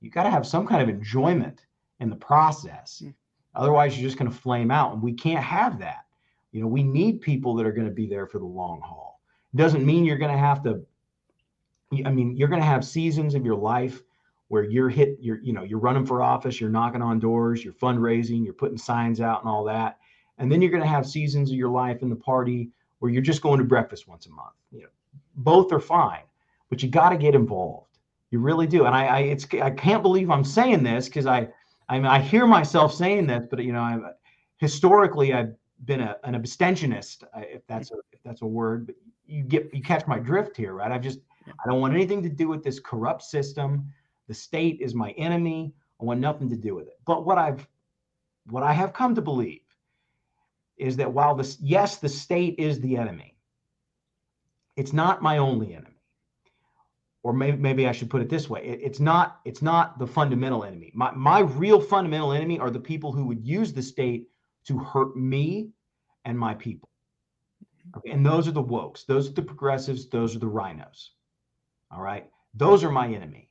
[0.00, 1.66] you got to have some kind of enjoyment
[2.00, 3.02] in the process.
[3.04, 3.14] Mm.
[3.54, 6.04] Otherwise, you're just going to flame out, and we can't have that.
[6.52, 9.20] You know, we need people that are going to be there for the long haul.
[9.52, 10.84] It doesn't mean you're going to have to
[12.04, 14.02] I mean, you're going to have seasons of your life
[14.48, 17.72] where you're hit, you're, you know, you're running for office, you're knocking on doors, you're
[17.72, 19.98] fundraising, you're putting signs out and all that.
[20.38, 23.22] And then you're going to have seasons of your life in the party where you're
[23.22, 24.54] just going to breakfast once a month.
[24.72, 24.88] You know,
[25.36, 26.22] both are fine,
[26.70, 27.98] but you got to get involved.
[28.30, 28.86] You really do.
[28.86, 31.48] And I, I, it's, I can't believe I'm saying this because I,
[31.88, 33.98] I mean, I hear myself saying this, but you know, i
[34.58, 35.54] historically I've
[35.84, 38.86] been a, an abstentionist, if that's a, if that's a word.
[38.86, 40.90] But you get, you catch my drift here, right?
[40.90, 43.92] I've just I don't want anything to do with this corrupt system.
[44.28, 45.74] The state is my enemy.
[46.00, 46.98] I want nothing to do with it.
[47.06, 47.66] But what I've
[48.50, 49.62] what I have come to believe
[50.76, 53.36] is that while this yes, the state is the enemy,
[54.76, 55.90] it's not my only enemy.
[57.22, 58.64] Or maybe maybe I should put it this way.
[58.64, 60.92] It, it's not it's not the fundamental enemy.
[60.94, 64.28] My my real fundamental enemy are the people who would use the state
[64.66, 65.70] to hurt me
[66.24, 66.88] and my people.
[67.62, 67.98] Mm-hmm.
[67.98, 71.10] Okay, and those are the wokes, those are the progressives, those are the RINOs.
[71.90, 73.50] All right, those are my enemy.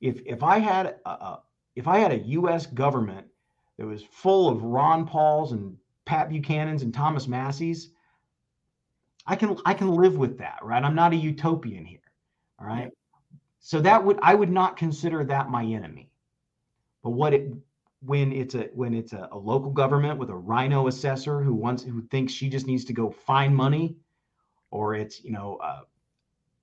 [0.00, 1.42] If if I had a, a
[1.74, 2.66] if I had a U.S.
[2.66, 3.26] government
[3.78, 7.90] that was full of Ron Pauls and Pat Buchanan's and Thomas Massie's,
[9.26, 10.82] I can I can live with that, right?
[10.82, 11.98] I'm not a utopian here.
[12.60, 12.90] All right.
[13.60, 16.10] So that would I would not consider that my enemy.
[17.02, 17.52] But what it
[18.00, 21.82] when it's a when it's a, a local government with a RINO assessor who wants
[21.82, 23.96] who thinks she just needs to go find money,
[24.70, 25.82] or it's you know a,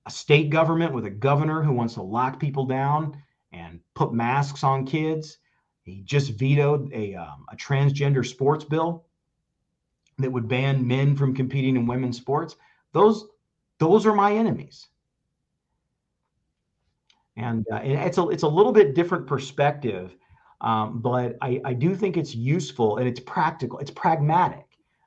[0.06, 3.20] a state government with a governor who wants to lock people down
[3.52, 5.38] and put masks on kids.
[5.82, 9.04] He just vetoed a um, a transgender sports bill
[10.18, 12.56] that would ban men from competing in women's sports.
[12.92, 13.26] Those
[13.78, 14.86] those are my enemies.
[17.36, 20.16] And, uh, it's a it's a little bit different perspective
[20.64, 24.63] um, but I, I do think it's useful and it's practical, it's pragmatic.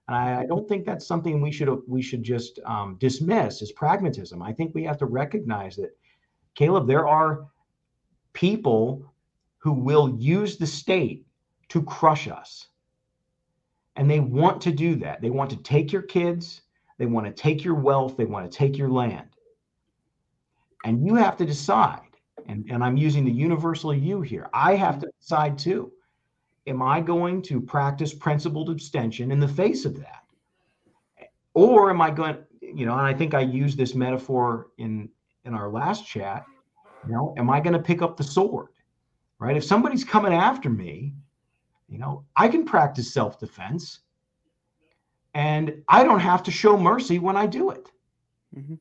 [0.08, 3.72] And I, I don't think that's something we should we should just um, dismiss as
[3.72, 4.42] pragmatism.
[4.42, 5.98] I think we have to recognize that,
[6.56, 7.48] Caleb, there are
[8.34, 9.14] people
[9.58, 11.26] who will use the state
[11.70, 12.68] to crush us.
[13.96, 15.22] And they want to do that.
[15.22, 16.62] They want to take your kids,
[16.98, 19.28] they want to take your wealth, they want to take your land.
[20.86, 22.08] And you have to decide
[22.48, 24.50] and, and I'm using the universal you here.
[24.54, 25.92] I have to decide too.
[26.68, 30.24] Am I going to practice principled abstention in the face of that?
[31.54, 35.10] Or am I going, you know, and I think I used this metaphor in
[35.46, 36.46] in our last chat,
[37.06, 38.68] you know, am I going to pick up the sword?
[39.40, 39.56] Right?
[39.56, 41.14] If somebody's coming after me,
[41.88, 44.00] you know, I can practice self-defense
[45.34, 47.90] and I don't have to show mercy when I do it.
[48.56, 48.76] Mm-hmm.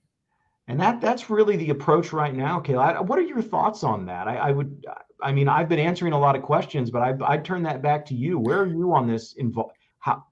[0.69, 3.09] And that that's really the approach right now, Caleb.
[3.09, 4.27] What are your thoughts on that?
[4.27, 4.85] I, I would,
[5.23, 8.05] I mean, I've been answering a lot of questions, but I, I'd turn that back
[8.07, 8.39] to you.
[8.39, 9.71] Where are you on this invo-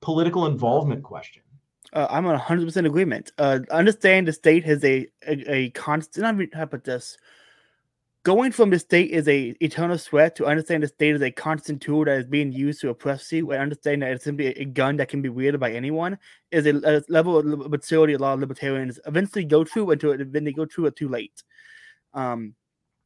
[0.01, 1.43] political involvement question?
[1.93, 3.31] Uh, I'm on 100% agreement.
[3.39, 6.27] Uh, understand the state has a a, a constant.
[6.27, 7.17] I how about this?
[8.25, 11.81] Going from the state is a eternal threat to understand the state is a constant
[11.81, 14.97] tool that is being used to oppress you and understand that it's simply a gun
[14.97, 16.19] that can be wielded by anyone
[16.51, 20.33] is a, a level of maturity a lot of libertarians eventually go through until it,
[20.33, 21.43] when they go through it too late.
[22.15, 22.55] Um,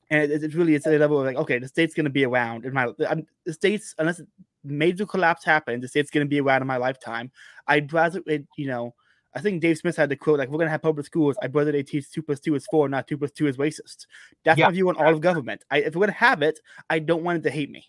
[0.09, 2.25] and it, it's really it's a level of like okay, the state's going to be
[2.25, 4.23] around in my I'm, the states unless
[4.63, 7.33] major collapse happens, the state's going to be around in my lifetime.
[7.67, 8.95] I'd rather it, you know
[9.39, 11.37] I think Dave Smith had the quote like, "We're gonna have public schools.
[11.41, 14.07] I brother they teach two plus two is four, not two plus two is racist."
[14.45, 14.67] That's yeah.
[14.67, 15.65] my view on all of government.
[15.71, 16.61] I, if we're gonna have it,
[16.91, 17.85] I don't want it to hate me.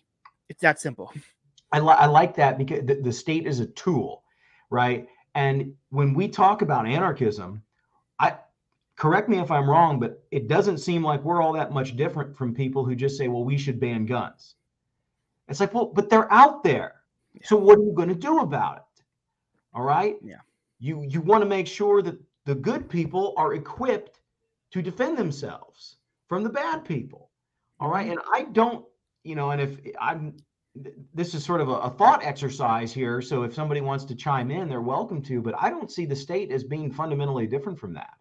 [0.48, 1.12] It's that simple.
[1.72, 4.22] I, li- I like that because the, the state is a tool,
[4.70, 5.08] right?
[5.34, 7.62] And when we talk about anarchism,
[8.18, 8.36] I
[8.96, 12.36] correct me if I'm wrong, but it doesn't seem like we're all that much different
[12.36, 14.54] from people who just say, "Well, we should ban guns."
[15.48, 17.00] It's like, well, but they're out there.
[17.42, 19.02] So what are you going to do about it?
[19.74, 20.14] All right.
[20.22, 20.36] Yeah
[20.80, 24.20] you you want to make sure that the good people are equipped
[24.72, 25.96] to defend themselves
[26.28, 27.30] from the bad people
[27.78, 28.18] all right mm-hmm.
[28.18, 28.84] and i don't
[29.22, 30.34] you know and if i'm
[31.14, 34.50] this is sort of a, a, thought exercise here so if somebody wants to chime
[34.50, 37.92] in they're welcome to but i don't see the state as being fundamentally different from
[37.92, 38.14] that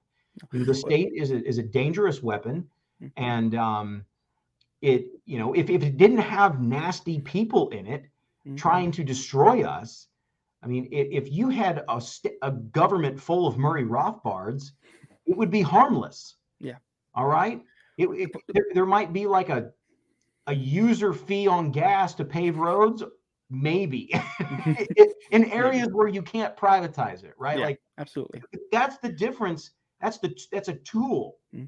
[0.51, 2.68] you know, the state is a, is a dangerous weapon
[3.01, 3.24] mm-hmm.
[3.24, 4.05] and um,
[4.82, 8.55] it you know if, if it didn't have nasty people in it mm-hmm.
[8.55, 10.07] trying to destroy us
[10.62, 14.72] I mean, if you had a, st- a government full of Murray Rothbards,
[15.26, 16.36] it would be harmless.
[16.60, 16.76] Yeah.
[17.16, 17.62] All right.
[17.97, 19.72] It, it, there, there might be like a
[20.47, 23.03] a user fee on gas to pave roads,
[23.49, 24.12] maybe
[25.32, 27.60] in areas where you can't privatize it, right?
[27.60, 28.41] Yeah, like absolutely.
[28.72, 29.72] That's the difference.
[30.01, 31.38] That's the that's a tool.
[31.55, 31.66] Mm-hmm.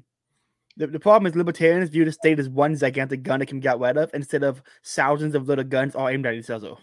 [0.76, 3.78] The, the problem is libertarians view the state as one gigantic gun that can get
[3.78, 6.74] rid of instead of thousands of little guns all aimed at each other.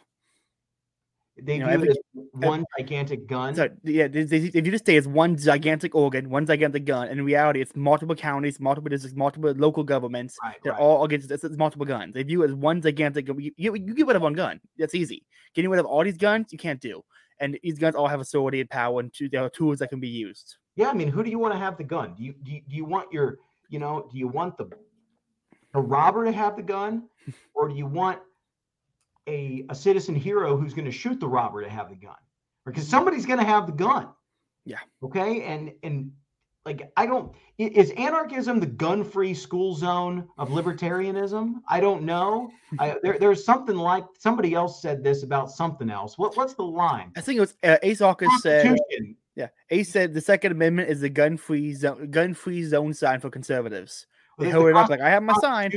[1.44, 3.56] They you know, view every, it as one gigantic gun.
[3.56, 7.08] So, yeah, they, they, they view the state as one gigantic organ, one gigantic gun.
[7.08, 10.36] And in reality, it's multiple counties, multiple districts, multiple local governments.
[10.44, 10.82] Right, they're right.
[10.82, 12.14] all against it's, it's, multiple guns.
[12.14, 13.28] They view it as one gigantic.
[13.28, 14.60] You, you, you get rid of one gun.
[14.78, 15.26] That's easy.
[15.54, 17.04] Getting rid of all these guns, you can't do.
[17.40, 20.10] And these guns all have authority and power, and there are tools that can be
[20.10, 20.58] used.
[20.76, 22.14] Yeah, I mean, who do you want to have the gun?
[22.16, 23.38] Do you do you, do you want your
[23.70, 24.70] you know do you want the
[25.74, 27.04] the robber to have the gun,
[27.54, 28.20] or do you want
[29.28, 32.16] a, a citizen hero who's going to shoot the robber to have the gun
[32.66, 34.10] because somebody's going to have the gun.
[34.66, 34.80] Yeah.
[35.04, 36.12] Okay and and
[36.66, 41.56] like i don't is anarchism the gun-free school zone of libertarianism?
[41.68, 42.50] I don't know.
[42.80, 46.18] I, there, there's something like somebody else said this about something else.
[46.18, 47.12] What, what's the line?
[47.18, 48.78] I think it was uh, ace Hawkins said
[49.36, 54.06] yeah ace said the second amendment is the gun-free zone gun-free zone sign for conservatives.
[54.38, 55.72] They hold it up like i have my sign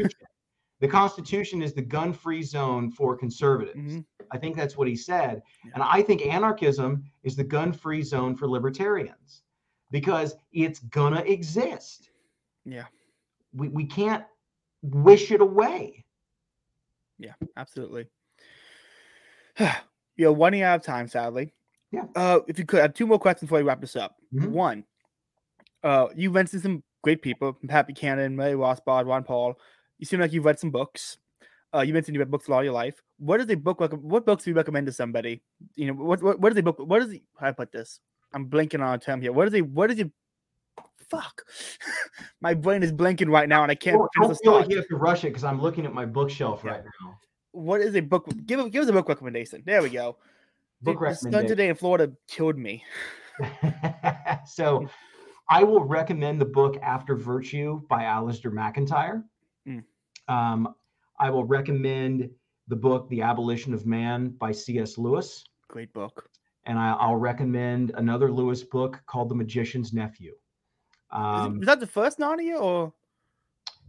[0.82, 3.78] the Constitution is the gun-free zone for conservatives.
[3.78, 4.00] Mm-hmm.
[4.32, 5.40] I think that's what he said.
[5.64, 5.70] Yeah.
[5.74, 9.42] And I think anarchism is the gun free zone for libertarians
[9.92, 10.80] because it's
[11.14, 12.10] to exist.
[12.64, 12.86] Yeah.
[13.54, 14.24] We, we can't
[14.82, 16.04] wish it away.
[17.16, 18.08] Yeah, absolutely.
[19.60, 19.68] you
[20.18, 21.52] know, running out of time, sadly.
[21.92, 22.06] Yeah.
[22.16, 24.16] Uh, if you could, I have two more questions before we wrap this up.
[24.34, 24.48] Mhm.
[24.48, 24.84] One,
[25.84, 29.56] uh, you mentioned some great people, Pat Buchanan, Murray Rothbard, Ron Paul.
[30.02, 31.18] You seem like you've read some books.
[31.72, 33.00] Uh, you mentioned you read books all your life.
[33.20, 33.80] What is a book?
[33.80, 35.42] Like, what books do you recommend to somebody?
[35.76, 36.80] You know, what what, what is a book?
[36.80, 38.00] What is the, how do I put this?
[38.34, 39.30] I'm blinking on a term here.
[39.30, 40.10] What is a what is a
[41.08, 41.44] fuck?
[42.40, 44.76] My brain is blinking right now, and I can't Don't, finish don't feel like you
[44.78, 46.72] have to rush it because I'm looking at my bookshelf Yeah.
[46.72, 47.18] right now.
[47.52, 48.28] What is a book?
[48.44, 49.62] Give give us a book recommendation.
[49.64, 50.16] There we go.
[50.82, 51.48] Book Dude, the sun recommendation.
[51.56, 52.82] today in Florida killed me.
[54.46, 54.88] so
[55.48, 59.22] I will recommend the book After Virtue by Alasdair MacIntyre.
[59.68, 59.84] Mm.
[60.28, 60.74] Um,
[61.18, 62.30] I will recommend
[62.68, 64.98] the book The Abolition of Man by C.S.
[64.98, 65.44] Lewis.
[65.68, 66.28] Great book.
[66.64, 70.30] And I, I'll recommend another Lewis book called The Magician's Nephew.
[70.32, 70.36] Is,
[71.10, 72.92] Um, is that the first Narnia or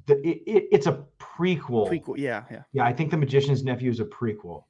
[0.07, 1.87] the, it, it, it's a prequel.
[1.89, 2.17] prequel?
[2.17, 2.63] Yeah, yeah.
[2.73, 4.63] Yeah, I think The Magician's Nephew is a prequel.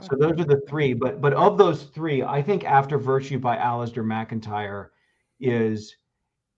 [0.00, 0.92] So those are the three.
[0.92, 4.92] But but of those three, I think After Virtue by Alasdair MacIntyre
[5.40, 5.96] is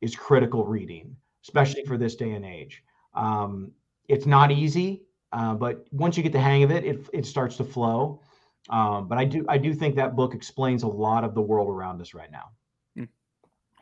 [0.01, 1.15] is critical reading,
[1.45, 2.83] especially for this day and age.
[3.15, 3.73] Um,
[4.09, 5.03] it's not easy,
[5.33, 8.21] uh, but once you get the hang of it, it it starts to flow.
[8.69, 11.69] Um, but I do I do think that book explains a lot of the world
[11.69, 12.51] around us right now.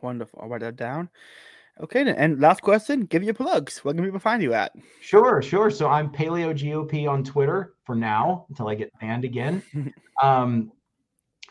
[0.03, 0.41] Wonderful.
[0.43, 1.09] I'll write that down.
[1.81, 2.17] Okay, then.
[2.17, 3.85] And last question give your plugs.
[3.85, 4.73] Where can people find you at?
[5.01, 5.71] Sure, sure.
[5.71, 9.63] So I'm Paleo GOP on Twitter for now until I get banned again.
[10.23, 10.73] um,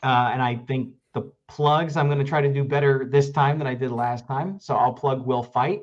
[0.04, 3.58] uh, and I think the plugs I'm going to try to do better this time
[3.58, 4.60] than I did last time.
[4.60, 5.82] So I'll plug Will Fight.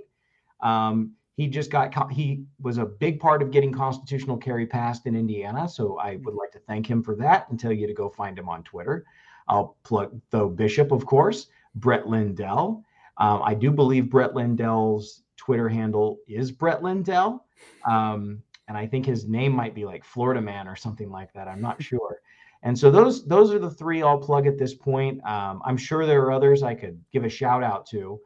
[0.61, 5.17] Um, he just got he was a big part of getting constitutional carry passed in
[5.17, 5.69] Indiana.
[5.69, 8.39] So I would like to thank him for that and tell you to go find
[8.39, 9.05] him on Twitter.
[9.49, 12.85] I'll plug Tho Bishop, of course, Brett Lindell.
[13.19, 17.45] Um, I do believe Brett Lindell's Twitter handle is Brett Lindell.
[17.87, 21.49] Um, and I think his name might be like Florida Man or something like that.
[21.49, 22.21] I'm not sure.
[22.63, 25.23] And so those those are the three I'll plug at this point.
[25.27, 28.19] Um, I'm sure there are others I could give a shout out to,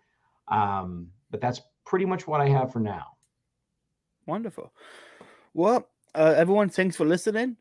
[0.47, 3.07] um, but that's pretty much what I have for now.
[4.27, 4.73] Wonderful.
[5.55, 7.57] Well, uh, everyone, thanks for listening.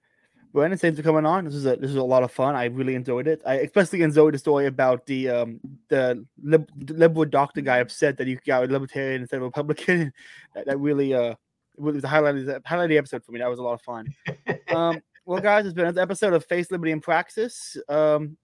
[0.53, 1.45] Brandon, thanks for coming on.
[1.45, 2.55] This is a this is a lot of fun.
[2.55, 3.41] I really enjoyed it.
[3.45, 5.59] I especially enjoyed the story about the um
[5.89, 10.11] the lib- liberal doctor guy upset that you got a libertarian instead of a Republican.
[10.55, 11.35] that, that really uh
[11.77, 13.39] was a highlight of the highlight of the episode for me.
[13.39, 14.13] That was a lot of fun.
[14.75, 17.77] um, well, guys, it's been an episode of Face Liberty in Praxis.
[17.87, 18.37] Um,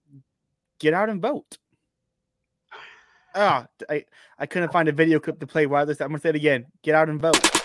[0.80, 1.58] get out and vote.
[3.36, 4.06] Ah, I
[4.38, 6.02] I couldn't find a video clip to play this.
[6.02, 6.66] I'm gonna say it again.
[6.84, 7.63] Get out and vote.